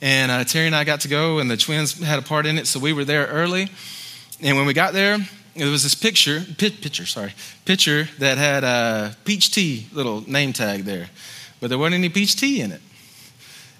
and 0.00 0.30
uh, 0.30 0.44
Terry 0.44 0.66
and 0.66 0.76
I 0.76 0.84
got 0.84 1.00
to 1.00 1.08
go, 1.08 1.40
and 1.40 1.50
the 1.50 1.56
twins 1.56 2.00
had 2.00 2.20
a 2.20 2.22
part 2.22 2.46
in 2.46 2.56
it, 2.56 2.68
so 2.68 2.78
we 2.78 2.92
were 2.92 3.04
there 3.04 3.26
early. 3.26 3.68
And 4.40 4.56
when 4.56 4.66
we 4.66 4.72
got 4.72 4.92
there, 4.92 5.18
there 5.56 5.68
was 5.68 5.82
this 5.82 5.96
picture, 5.96 6.40
picture, 6.56 7.04
sorry, 7.04 7.34
picture 7.64 8.08
that 8.20 8.38
had 8.38 8.62
a 8.62 9.16
peach 9.24 9.50
tea 9.50 9.88
little 9.92 10.22
name 10.30 10.52
tag 10.52 10.84
there 10.84 11.10
but 11.60 11.68
there 11.68 11.78
wasn't 11.78 11.96
any 11.96 12.08
peach 12.08 12.36
tea 12.36 12.60
in 12.60 12.72
it. 12.72 12.80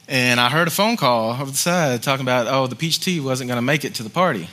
And 0.08 0.40
I 0.40 0.48
heard 0.48 0.68
a 0.68 0.72
phone 0.72 0.96
call 0.96 1.32
over 1.32 1.50
the 1.50 1.56
side 1.56 2.02
talking 2.02 2.24
about, 2.24 2.46
oh, 2.48 2.66
the 2.66 2.76
peach 2.76 3.00
tea 3.00 3.20
wasn't 3.20 3.48
going 3.48 3.58
to 3.58 3.62
make 3.62 3.84
it 3.84 3.94
to 3.96 4.02
the 4.02 4.10
party. 4.10 4.48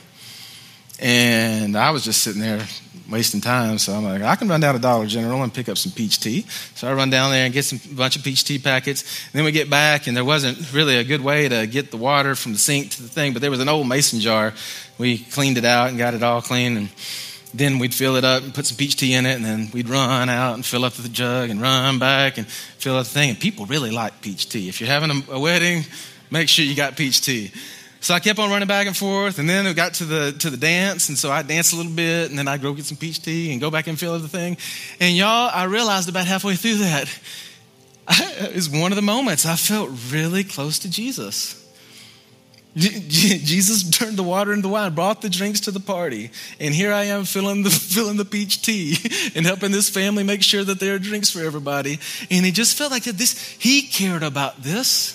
And 1.00 1.76
I 1.76 1.90
was 1.90 2.04
just 2.04 2.22
sitting 2.22 2.40
there 2.40 2.64
wasting 3.10 3.40
time. 3.40 3.78
So 3.78 3.94
I'm 3.94 4.04
like, 4.04 4.22
I 4.22 4.36
can 4.36 4.48
run 4.48 4.60
down 4.60 4.74
to 4.74 4.80
Dollar 4.80 5.06
General 5.06 5.42
and 5.42 5.52
pick 5.52 5.68
up 5.68 5.78
some 5.78 5.92
peach 5.92 6.20
tea. 6.20 6.42
So 6.74 6.88
I 6.88 6.92
run 6.92 7.10
down 7.10 7.30
there 7.30 7.44
and 7.44 7.52
get 7.52 7.64
some 7.64 7.80
bunch 7.96 8.16
of 8.16 8.22
peach 8.22 8.44
tea 8.44 8.58
packets. 8.58 9.02
And 9.26 9.38
then 9.38 9.44
we 9.44 9.52
get 9.52 9.70
back, 9.70 10.06
and 10.06 10.16
there 10.16 10.24
wasn't 10.24 10.72
really 10.72 10.96
a 10.96 11.04
good 11.04 11.20
way 11.20 11.48
to 11.48 11.66
get 11.66 11.90
the 11.90 11.96
water 11.96 12.34
from 12.34 12.52
the 12.52 12.58
sink 12.58 12.90
to 12.92 13.02
the 13.02 13.08
thing, 13.08 13.32
but 13.32 13.42
there 13.42 13.50
was 13.50 13.60
an 13.60 13.68
old 13.68 13.88
mason 13.88 14.20
jar. 14.20 14.54
We 14.98 15.18
cleaned 15.18 15.58
it 15.58 15.64
out 15.64 15.88
and 15.88 15.98
got 15.98 16.14
it 16.14 16.22
all 16.22 16.42
clean. 16.42 16.76
And 16.76 16.88
then 17.54 17.78
we'd 17.78 17.94
fill 17.94 18.16
it 18.16 18.24
up 18.24 18.42
and 18.42 18.54
put 18.54 18.66
some 18.66 18.76
peach 18.76 18.96
tea 18.96 19.14
in 19.14 19.26
it, 19.26 19.34
and 19.34 19.44
then 19.44 19.70
we'd 19.72 19.88
run 19.88 20.28
out 20.28 20.54
and 20.54 20.64
fill 20.64 20.84
up 20.84 20.92
the 20.94 21.08
jug 21.08 21.50
and 21.50 21.60
run 21.60 21.98
back 21.98 22.38
and 22.38 22.46
fill 22.46 22.96
up 22.96 23.04
the 23.04 23.10
thing. 23.10 23.30
And 23.30 23.40
people 23.40 23.66
really 23.66 23.90
like 23.90 24.20
peach 24.20 24.48
tea. 24.48 24.68
If 24.68 24.80
you're 24.80 24.90
having 24.90 25.22
a, 25.28 25.38
wedding, 25.38 25.84
make 26.30 26.48
sure 26.48 26.64
you 26.64 26.74
got 26.74 26.96
peach 26.96 27.22
tea. 27.22 27.50
So 28.00 28.14
I 28.14 28.20
kept 28.20 28.38
on 28.38 28.50
running 28.50 28.68
back 28.68 28.86
and 28.86 28.96
forth, 28.96 29.38
and 29.38 29.48
then 29.48 29.66
it 29.66 29.74
got 29.74 29.94
to 29.94 30.04
the 30.04 30.32
to 30.38 30.50
the 30.50 30.56
dance, 30.56 31.08
and 31.08 31.18
so 31.18 31.30
I 31.32 31.42
danced 31.42 31.72
a 31.72 31.76
little 31.76 31.92
bit, 31.92 32.30
and 32.30 32.38
then 32.38 32.46
I'd 32.46 32.62
go 32.62 32.72
get 32.72 32.84
some 32.84 32.96
peach 32.96 33.22
tea 33.22 33.50
and 33.50 33.60
go 33.60 33.70
back 33.70 33.88
and 33.88 33.98
fill 33.98 34.14
up 34.14 34.22
the 34.22 34.28
thing. 34.28 34.56
And 35.00 35.16
y'all, 35.16 35.50
I 35.52 35.64
realized 35.64 36.08
about 36.08 36.26
halfway 36.26 36.54
through 36.54 36.76
that, 36.76 37.08
it 38.10 38.54
was 38.54 38.70
one 38.70 38.92
of 38.92 38.96
the 38.96 39.02
moments 39.02 39.46
I 39.46 39.56
felt 39.56 39.90
really 40.10 40.44
close 40.44 40.78
to 40.80 40.90
Jesus. 40.90 41.57
Jesus 42.78 43.88
turned 43.98 44.16
the 44.16 44.22
water 44.22 44.52
into 44.52 44.68
wine, 44.68 44.94
brought 44.94 45.20
the 45.20 45.28
drinks 45.28 45.60
to 45.60 45.70
the 45.70 45.80
party, 45.80 46.30
and 46.60 46.74
here 46.74 46.92
I 46.92 47.04
am 47.04 47.24
filling 47.24 47.62
the 47.62 47.70
filling 47.94 48.16
the 48.16 48.24
peach 48.24 48.62
tea 48.62 48.96
and 49.34 49.44
helping 49.44 49.72
this 49.72 49.88
family 49.88 50.22
make 50.22 50.42
sure 50.42 50.64
that 50.64 50.80
there 50.80 50.94
are 50.94 50.98
drinks 50.98 51.30
for 51.30 51.40
everybody. 51.40 51.98
And 52.30 52.44
he 52.44 52.52
just 52.52 52.76
felt 52.76 52.90
like 52.90 53.04
that 53.04 53.18
this. 53.18 53.56
He 53.58 53.82
cared 53.82 54.22
about 54.22 54.62
this. 54.62 55.14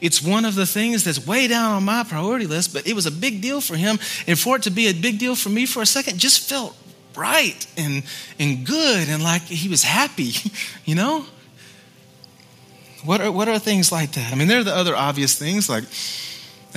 It's 0.00 0.22
one 0.22 0.44
of 0.44 0.54
the 0.54 0.66
things 0.66 1.02
that's 1.04 1.26
way 1.26 1.48
down 1.48 1.72
on 1.72 1.84
my 1.84 2.04
priority 2.04 2.46
list, 2.46 2.72
but 2.72 2.86
it 2.86 2.94
was 2.94 3.06
a 3.06 3.10
big 3.10 3.42
deal 3.42 3.60
for 3.60 3.76
him, 3.76 3.98
and 4.26 4.38
for 4.38 4.56
it 4.56 4.62
to 4.64 4.70
be 4.70 4.86
a 4.86 4.92
big 4.92 5.18
deal 5.18 5.34
for 5.34 5.48
me 5.48 5.66
for 5.66 5.82
a 5.82 5.86
second, 5.86 6.18
just 6.18 6.48
felt 6.48 6.76
right 7.16 7.66
and 7.76 8.04
and 8.38 8.66
good, 8.66 9.08
and 9.08 9.22
like 9.22 9.42
he 9.42 9.68
was 9.68 9.82
happy, 9.82 10.34
you 10.84 10.94
know. 10.94 11.24
What 13.04 13.20
are 13.20 13.32
what 13.32 13.48
are 13.48 13.58
things 13.58 13.90
like 13.90 14.12
that? 14.12 14.32
I 14.32 14.36
mean, 14.36 14.48
there 14.48 14.60
are 14.60 14.64
the 14.64 14.74
other 14.74 14.94
obvious 14.94 15.38
things 15.38 15.68
like 15.68 15.84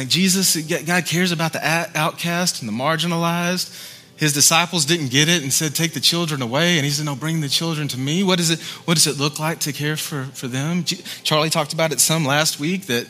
like 0.02 0.10
Jesus, 0.10 0.56
God 0.58 1.06
cares 1.06 1.32
about 1.32 1.54
the 1.54 1.64
outcast 1.96 2.62
and 2.62 2.68
the 2.68 2.74
marginalized. 2.74 3.90
His 4.18 4.34
disciples 4.34 4.84
didn't 4.86 5.12
get 5.12 5.30
it 5.30 5.44
and 5.44 5.54
said, 5.54 5.76
Take 5.76 5.94
the 5.94 6.00
children 6.00 6.42
away. 6.42 6.78
And 6.78 6.86
he 6.86 6.92
said, 6.92 7.06
No, 7.06 7.16
bring 7.16 7.42
the 7.42 7.48
children 7.48 7.88
to 7.90 8.00
me. 8.00 8.24
What, 8.24 8.40
is 8.40 8.50
it, 8.50 8.60
what 8.86 8.96
does 8.96 9.06
it 9.06 9.20
look 9.20 9.38
like 9.38 9.60
to 9.60 9.72
care 9.72 9.96
for, 9.98 10.24
for 10.34 10.48
them? 10.48 10.84
Charlie 10.84 11.52
talked 11.52 11.74
about 11.74 11.92
it 11.92 12.00
some 12.00 12.26
last 12.26 12.60
week 12.60 12.88
that, 12.88 13.08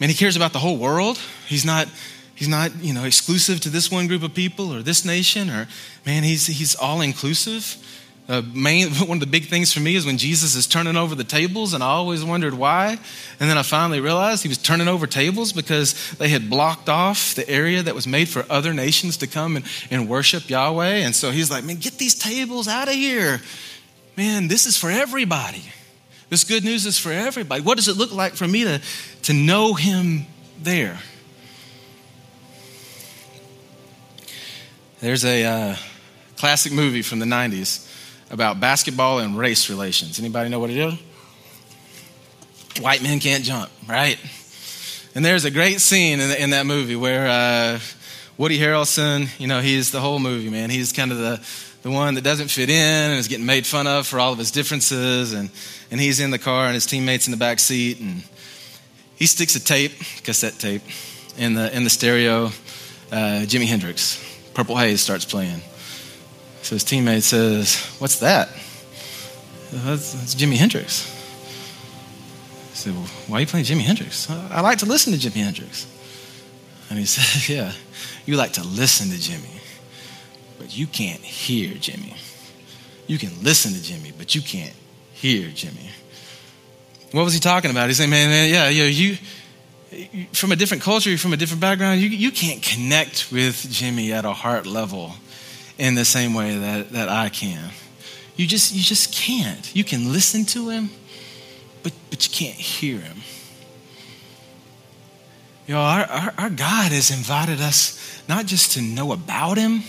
man, 0.00 0.08
he 0.08 0.16
cares 0.16 0.34
about 0.34 0.52
the 0.52 0.58
whole 0.58 0.78
world. 0.78 1.16
He's 1.46 1.64
not, 1.64 1.86
he's 2.34 2.48
not 2.48 2.74
you 2.82 2.92
know, 2.92 3.04
exclusive 3.04 3.60
to 3.60 3.68
this 3.68 3.88
one 3.88 4.08
group 4.08 4.24
of 4.24 4.34
people 4.34 4.74
or 4.74 4.82
this 4.82 5.04
nation, 5.04 5.48
or, 5.48 5.68
man, 6.04 6.24
he's, 6.24 6.48
he's 6.48 6.74
all 6.74 7.02
inclusive. 7.02 7.76
Uh, 8.28 8.42
main, 8.52 8.90
one 8.94 9.16
of 9.16 9.20
the 9.20 9.26
big 9.26 9.46
things 9.46 9.72
for 9.72 9.80
me 9.80 9.94
is 9.94 10.04
when 10.04 10.18
Jesus 10.18 10.54
is 10.54 10.66
turning 10.66 10.96
over 10.96 11.14
the 11.14 11.24
tables, 11.24 11.74
and 11.74 11.82
I 11.82 11.88
always 11.88 12.24
wondered 12.24 12.54
why. 12.54 12.98
And 13.38 13.50
then 13.50 13.56
I 13.56 13.62
finally 13.62 14.00
realized 14.00 14.42
he 14.42 14.48
was 14.48 14.58
turning 14.58 14.88
over 14.88 15.06
tables 15.06 15.52
because 15.52 15.94
they 16.16 16.28
had 16.28 16.50
blocked 16.50 16.88
off 16.88 17.34
the 17.34 17.48
area 17.48 17.82
that 17.82 17.94
was 17.94 18.06
made 18.06 18.28
for 18.28 18.44
other 18.50 18.74
nations 18.74 19.18
to 19.18 19.26
come 19.26 19.56
and, 19.56 19.64
and 19.90 20.08
worship 20.08 20.50
Yahweh. 20.50 20.98
And 20.98 21.14
so 21.14 21.30
he's 21.30 21.50
like, 21.50 21.64
man, 21.64 21.76
get 21.76 21.98
these 21.98 22.14
tables 22.14 22.66
out 22.68 22.88
of 22.88 22.94
here. 22.94 23.40
Man, 24.16 24.48
this 24.48 24.66
is 24.66 24.76
for 24.76 24.90
everybody. 24.90 25.62
This 26.28 26.42
good 26.42 26.64
news 26.64 26.86
is 26.86 26.98
for 26.98 27.12
everybody. 27.12 27.60
What 27.60 27.76
does 27.76 27.86
it 27.86 27.96
look 27.96 28.12
like 28.12 28.34
for 28.34 28.48
me 28.48 28.64
to, 28.64 28.80
to 29.24 29.32
know 29.32 29.74
him 29.74 30.26
there? 30.60 30.98
There's 34.98 35.24
a 35.24 35.44
uh, 35.44 35.76
classic 36.36 36.72
movie 36.72 37.02
from 37.02 37.20
the 37.20 37.26
90s 37.26 37.85
about 38.30 38.60
basketball 38.60 39.18
and 39.18 39.38
race 39.38 39.70
relations. 39.70 40.18
Anybody 40.18 40.48
know 40.48 40.58
what 40.58 40.70
it 40.70 40.76
is? 40.76 40.94
White 42.80 43.02
men 43.02 43.20
can't 43.20 43.44
jump, 43.44 43.70
right? 43.88 44.18
And 45.14 45.24
there's 45.24 45.44
a 45.44 45.50
great 45.50 45.80
scene 45.80 46.20
in, 46.20 46.28
the, 46.28 46.42
in 46.42 46.50
that 46.50 46.66
movie 46.66 46.96
where 46.96 47.26
uh, 47.26 47.80
Woody 48.36 48.58
Harrelson, 48.58 49.28
you 49.40 49.46
know, 49.46 49.60
he's 49.60 49.90
the 49.90 50.00
whole 50.00 50.18
movie, 50.18 50.50
man. 50.50 50.68
He's 50.68 50.92
kind 50.92 51.10
of 51.10 51.18
the, 51.18 51.40
the 51.82 51.90
one 51.90 52.16
that 52.16 52.24
doesn't 52.24 52.48
fit 52.48 52.68
in 52.68 53.10
and 53.10 53.18
is 53.18 53.28
getting 53.28 53.46
made 53.46 53.66
fun 53.66 53.86
of 53.86 54.06
for 54.06 54.20
all 54.20 54.32
of 54.32 54.38
his 54.38 54.50
differences. 54.50 55.32
And, 55.32 55.48
and 55.90 56.00
he's 56.00 56.20
in 56.20 56.30
the 56.30 56.38
car 56.38 56.66
and 56.66 56.74
his 56.74 56.84
teammates 56.84 57.26
in 57.26 57.30
the 57.30 57.38
back 57.38 57.60
seat. 57.60 57.98
And 57.98 58.24
he 59.14 59.26
sticks 59.26 59.56
a 59.56 59.64
tape, 59.64 59.92
cassette 60.22 60.58
tape, 60.58 60.82
in 61.38 61.54
the, 61.54 61.74
in 61.74 61.84
the 61.84 61.90
stereo. 61.90 62.46
Uh, 63.10 63.46
Jimi 63.46 63.66
Hendrix, 63.66 64.22
Purple 64.52 64.76
Haze 64.76 65.00
starts 65.00 65.24
playing. 65.24 65.62
So 66.66 66.74
his 66.74 66.82
teammate 66.82 67.22
says, 67.22 67.76
What's 68.00 68.18
that? 68.18 68.48
Uh, 68.48 69.84
that's, 69.84 70.14
that's 70.14 70.34
Jimi 70.34 70.56
Hendrix. 70.56 71.08
I 72.72 72.74
said, 72.74 72.92
well, 72.92 73.04
Why 73.28 73.36
are 73.36 73.40
you 73.42 73.46
playing 73.46 73.66
Jimi 73.66 73.82
Hendrix? 73.82 74.28
I 74.28 74.62
like 74.62 74.78
to 74.78 74.86
listen 74.86 75.12
to 75.12 75.18
Jimi 75.18 75.44
Hendrix. 75.44 75.86
And 76.90 76.98
he 76.98 77.04
said, 77.06 77.48
Yeah, 77.48 77.72
you 78.24 78.34
like 78.34 78.54
to 78.54 78.64
listen 78.64 79.10
to 79.10 79.14
Jimi, 79.14 79.62
but 80.58 80.76
you 80.76 80.88
can't 80.88 81.20
hear 81.20 81.70
Jimi. 81.76 82.16
You 83.06 83.18
can 83.18 83.44
listen 83.44 83.72
to 83.72 83.78
Jimi, 83.78 84.12
but 84.18 84.34
you 84.34 84.40
can't 84.40 84.74
hear 85.12 85.46
Jimi. 85.50 85.88
What 87.12 87.22
was 87.22 87.32
he 87.32 87.38
talking 87.38 87.70
about? 87.70 87.86
He's 87.86 87.98
saying, 87.98 88.10
Man, 88.10 88.28
man 88.28 88.50
yeah, 88.52 88.68
yeah, 88.70 88.86
you 88.86 89.18
from 90.32 90.50
a 90.50 90.56
different 90.56 90.82
culture, 90.82 91.10
you 91.10 91.16
from 91.16 91.32
a 91.32 91.36
different 91.36 91.60
background, 91.60 92.00
you, 92.00 92.08
you 92.08 92.32
can't 92.32 92.60
connect 92.60 93.30
with 93.30 93.54
Jimi 93.54 94.10
at 94.10 94.24
a 94.24 94.32
heart 94.32 94.66
level 94.66 95.12
in 95.78 95.94
the 95.94 96.04
same 96.04 96.34
way 96.34 96.56
that, 96.56 96.90
that 96.92 97.08
I 97.08 97.28
can. 97.28 97.70
You 98.36 98.46
just, 98.46 98.74
you 98.74 98.82
just 98.82 99.14
can't. 99.14 99.74
You 99.74 99.84
can 99.84 100.12
listen 100.12 100.44
to 100.46 100.68
him, 100.70 100.90
but, 101.82 101.92
but 102.10 102.26
you 102.26 102.32
can't 102.32 102.58
hear 102.58 102.98
him. 102.98 103.18
You 105.66 105.74
know, 105.74 105.80
our, 105.80 106.04
our, 106.04 106.34
our 106.38 106.50
God 106.50 106.92
has 106.92 107.10
invited 107.10 107.60
us 107.60 108.22
not 108.28 108.46
just 108.46 108.72
to 108.72 108.82
know 108.82 109.12
about 109.12 109.56
him, 109.56 109.82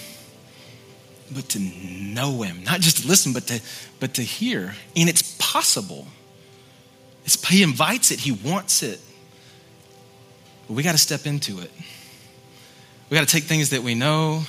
but 1.34 1.50
to 1.50 1.60
know 1.60 2.42
him. 2.42 2.64
Not 2.64 2.80
just 2.80 3.04
to 3.04 3.08
listen, 3.08 3.34
but 3.34 3.48
to, 3.48 3.62
but 4.00 4.14
to 4.16 4.24
hear. 4.24 4.76
And 4.96 5.10
it's 5.10 5.36
possible. 5.40 6.08
It's, 7.26 7.48
he 7.48 7.64
invites 7.64 8.12
it, 8.12 8.20
he 8.22 8.32
wants 8.32 8.82
it. 8.82 9.00
But 10.68 10.74
we 10.74 10.84
got 10.84 10.94
to 10.94 10.98
step 10.98 11.26
into 11.26 11.60
it. 11.60 11.72
We 13.10 13.16
got 13.16 13.28
to 13.28 13.32
take 13.32 13.44
things 13.44 13.70
that 13.70 13.84
we 13.84 13.94
know 13.94 14.44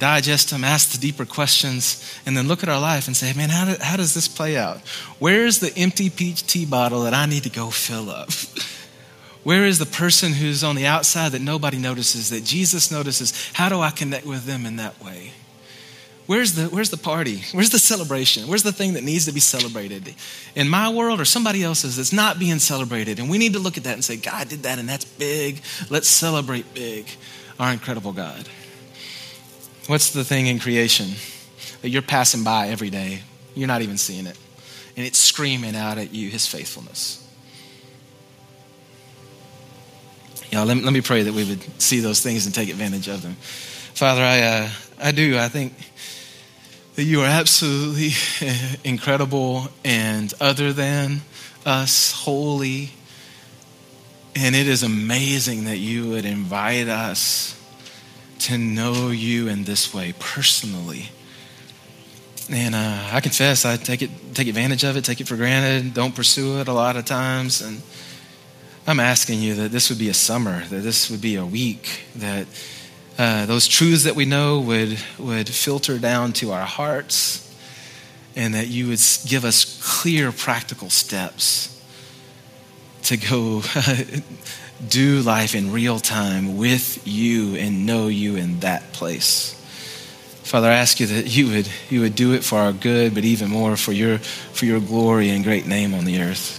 digest 0.00 0.50
them, 0.50 0.64
ask 0.64 0.90
the 0.90 0.98
deeper 0.98 1.24
questions, 1.24 2.02
and 2.26 2.36
then 2.36 2.48
look 2.48 2.62
at 2.62 2.68
our 2.68 2.80
life 2.80 3.06
and 3.06 3.16
say, 3.16 3.32
man, 3.34 3.50
how, 3.50 3.66
do, 3.66 3.76
how 3.80 3.96
does 3.96 4.14
this 4.14 4.26
play 4.26 4.56
out? 4.56 4.78
Where's 5.18 5.60
the 5.60 5.72
empty 5.76 6.10
peach 6.10 6.46
tea 6.46 6.66
bottle 6.66 7.04
that 7.04 7.14
I 7.14 7.26
need 7.26 7.44
to 7.44 7.50
go 7.50 7.70
fill 7.70 8.10
up? 8.10 8.30
Where 9.42 9.64
is 9.64 9.78
the 9.78 9.86
person 9.86 10.32
who's 10.32 10.64
on 10.64 10.76
the 10.76 10.86
outside 10.86 11.32
that 11.32 11.40
nobody 11.40 11.78
notices, 11.78 12.30
that 12.30 12.44
Jesus 12.44 12.90
notices? 12.90 13.50
How 13.54 13.68
do 13.68 13.80
I 13.80 13.90
connect 13.90 14.26
with 14.26 14.44
them 14.44 14.66
in 14.66 14.76
that 14.76 15.02
way? 15.02 15.32
Where's 16.26 16.54
the, 16.54 16.64
where's 16.66 16.90
the 16.90 16.96
party? 16.96 17.42
Where's 17.52 17.70
the 17.70 17.78
celebration? 17.78 18.46
Where's 18.46 18.62
the 18.62 18.72
thing 18.72 18.92
that 18.92 19.02
needs 19.02 19.24
to 19.26 19.32
be 19.32 19.40
celebrated? 19.40 20.14
In 20.54 20.68
my 20.68 20.88
world 20.88 21.20
or 21.20 21.24
somebody 21.24 21.62
else's 21.62 21.96
that's 21.96 22.12
not 22.12 22.38
being 22.38 22.58
celebrated. 22.58 23.18
And 23.18 23.28
we 23.28 23.38
need 23.38 23.54
to 23.54 23.58
look 23.58 23.76
at 23.76 23.84
that 23.84 23.94
and 23.94 24.04
say, 24.04 24.16
God 24.16 24.48
did 24.48 24.62
that 24.62 24.78
and 24.78 24.88
that's 24.88 25.04
big. 25.04 25.62
Let's 25.88 26.08
celebrate 26.08 26.72
big 26.72 27.06
our 27.58 27.72
incredible 27.72 28.12
God. 28.12 28.48
What's 29.90 30.10
the 30.10 30.22
thing 30.22 30.46
in 30.46 30.60
creation 30.60 31.08
that 31.82 31.88
you're 31.88 32.00
passing 32.00 32.44
by 32.44 32.68
every 32.68 32.90
day? 32.90 33.22
You're 33.56 33.66
not 33.66 33.82
even 33.82 33.98
seeing 33.98 34.28
it. 34.28 34.38
And 34.96 35.04
it's 35.04 35.18
screaming 35.18 35.74
out 35.74 35.98
at 35.98 36.14
you 36.14 36.30
his 36.30 36.46
faithfulness. 36.46 37.28
Yeah, 40.52 40.62
let, 40.62 40.76
let 40.76 40.92
me 40.92 41.00
pray 41.00 41.24
that 41.24 41.34
we 41.34 41.42
would 41.42 41.82
see 41.82 41.98
those 41.98 42.20
things 42.20 42.46
and 42.46 42.54
take 42.54 42.68
advantage 42.68 43.08
of 43.08 43.22
them. 43.22 43.34
Father, 43.34 44.22
I, 44.22 44.40
uh, 44.42 44.70
I 45.00 45.10
do. 45.10 45.36
I 45.36 45.48
think 45.48 45.74
that 46.94 47.02
you 47.02 47.22
are 47.22 47.26
absolutely 47.26 48.10
incredible 48.88 49.66
and 49.84 50.32
other 50.40 50.72
than 50.72 51.22
us, 51.66 52.12
holy. 52.12 52.90
And 54.36 54.54
it 54.54 54.68
is 54.68 54.84
amazing 54.84 55.64
that 55.64 55.78
you 55.78 56.10
would 56.10 56.26
invite 56.26 56.86
us 56.86 57.59
to 58.40 58.58
know 58.58 59.08
you 59.08 59.48
in 59.48 59.64
this 59.64 59.92
way 59.92 60.14
personally. 60.18 61.10
And 62.50 62.74
uh, 62.74 63.08
I 63.12 63.20
confess, 63.20 63.64
I 63.64 63.76
take 63.76 64.02
it, 64.02 64.10
take 64.34 64.48
advantage 64.48 64.82
of 64.82 64.96
it, 64.96 65.04
take 65.04 65.20
it 65.20 65.28
for 65.28 65.36
granted, 65.36 65.94
don't 65.94 66.14
pursue 66.14 66.58
it 66.60 66.68
a 66.68 66.72
lot 66.72 66.96
of 66.96 67.04
times. 67.04 67.60
And 67.60 67.80
I'm 68.86 68.98
asking 68.98 69.40
you 69.40 69.54
that 69.54 69.70
this 69.70 69.88
would 69.88 69.98
be 69.98 70.08
a 70.08 70.14
summer, 70.14 70.64
that 70.66 70.80
this 70.80 71.10
would 71.10 71.20
be 71.20 71.36
a 71.36 71.46
week, 71.46 72.06
that 72.16 72.46
uh, 73.18 73.46
those 73.46 73.68
truths 73.68 74.04
that 74.04 74.16
we 74.16 74.24
know 74.24 74.60
would 74.60 74.98
would 75.18 75.48
filter 75.48 75.98
down 75.98 76.32
to 76.32 76.52
our 76.52 76.64
hearts, 76.64 77.54
and 78.34 78.54
that 78.54 78.68
you 78.68 78.88
would 78.88 79.00
give 79.26 79.44
us 79.44 79.78
clear, 80.00 80.32
practical 80.32 80.88
steps 80.90 81.80
to 83.02 83.16
go 83.16 83.62
do 84.88 85.20
life 85.20 85.54
in 85.54 85.72
real 85.72 85.98
time 85.98 86.56
with 86.56 87.06
you 87.06 87.56
and 87.56 87.86
know 87.86 88.08
you 88.08 88.36
in 88.36 88.60
that 88.60 88.92
place. 88.92 89.54
Father, 90.42 90.68
I 90.68 90.74
ask 90.74 90.98
you 90.98 91.06
that 91.06 91.36
you 91.36 91.48
would, 91.48 91.68
you 91.90 92.00
would 92.00 92.14
do 92.16 92.32
it 92.32 92.42
for 92.42 92.58
our 92.58 92.72
good, 92.72 93.14
but 93.14 93.24
even 93.24 93.50
more 93.50 93.76
for 93.76 93.92
your, 93.92 94.18
for 94.18 94.64
your 94.64 94.80
glory 94.80 95.30
and 95.30 95.44
great 95.44 95.66
name 95.66 95.94
on 95.94 96.04
the 96.04 96.20
earth. 96.22 96.58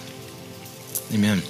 Amen. 1.13 1.41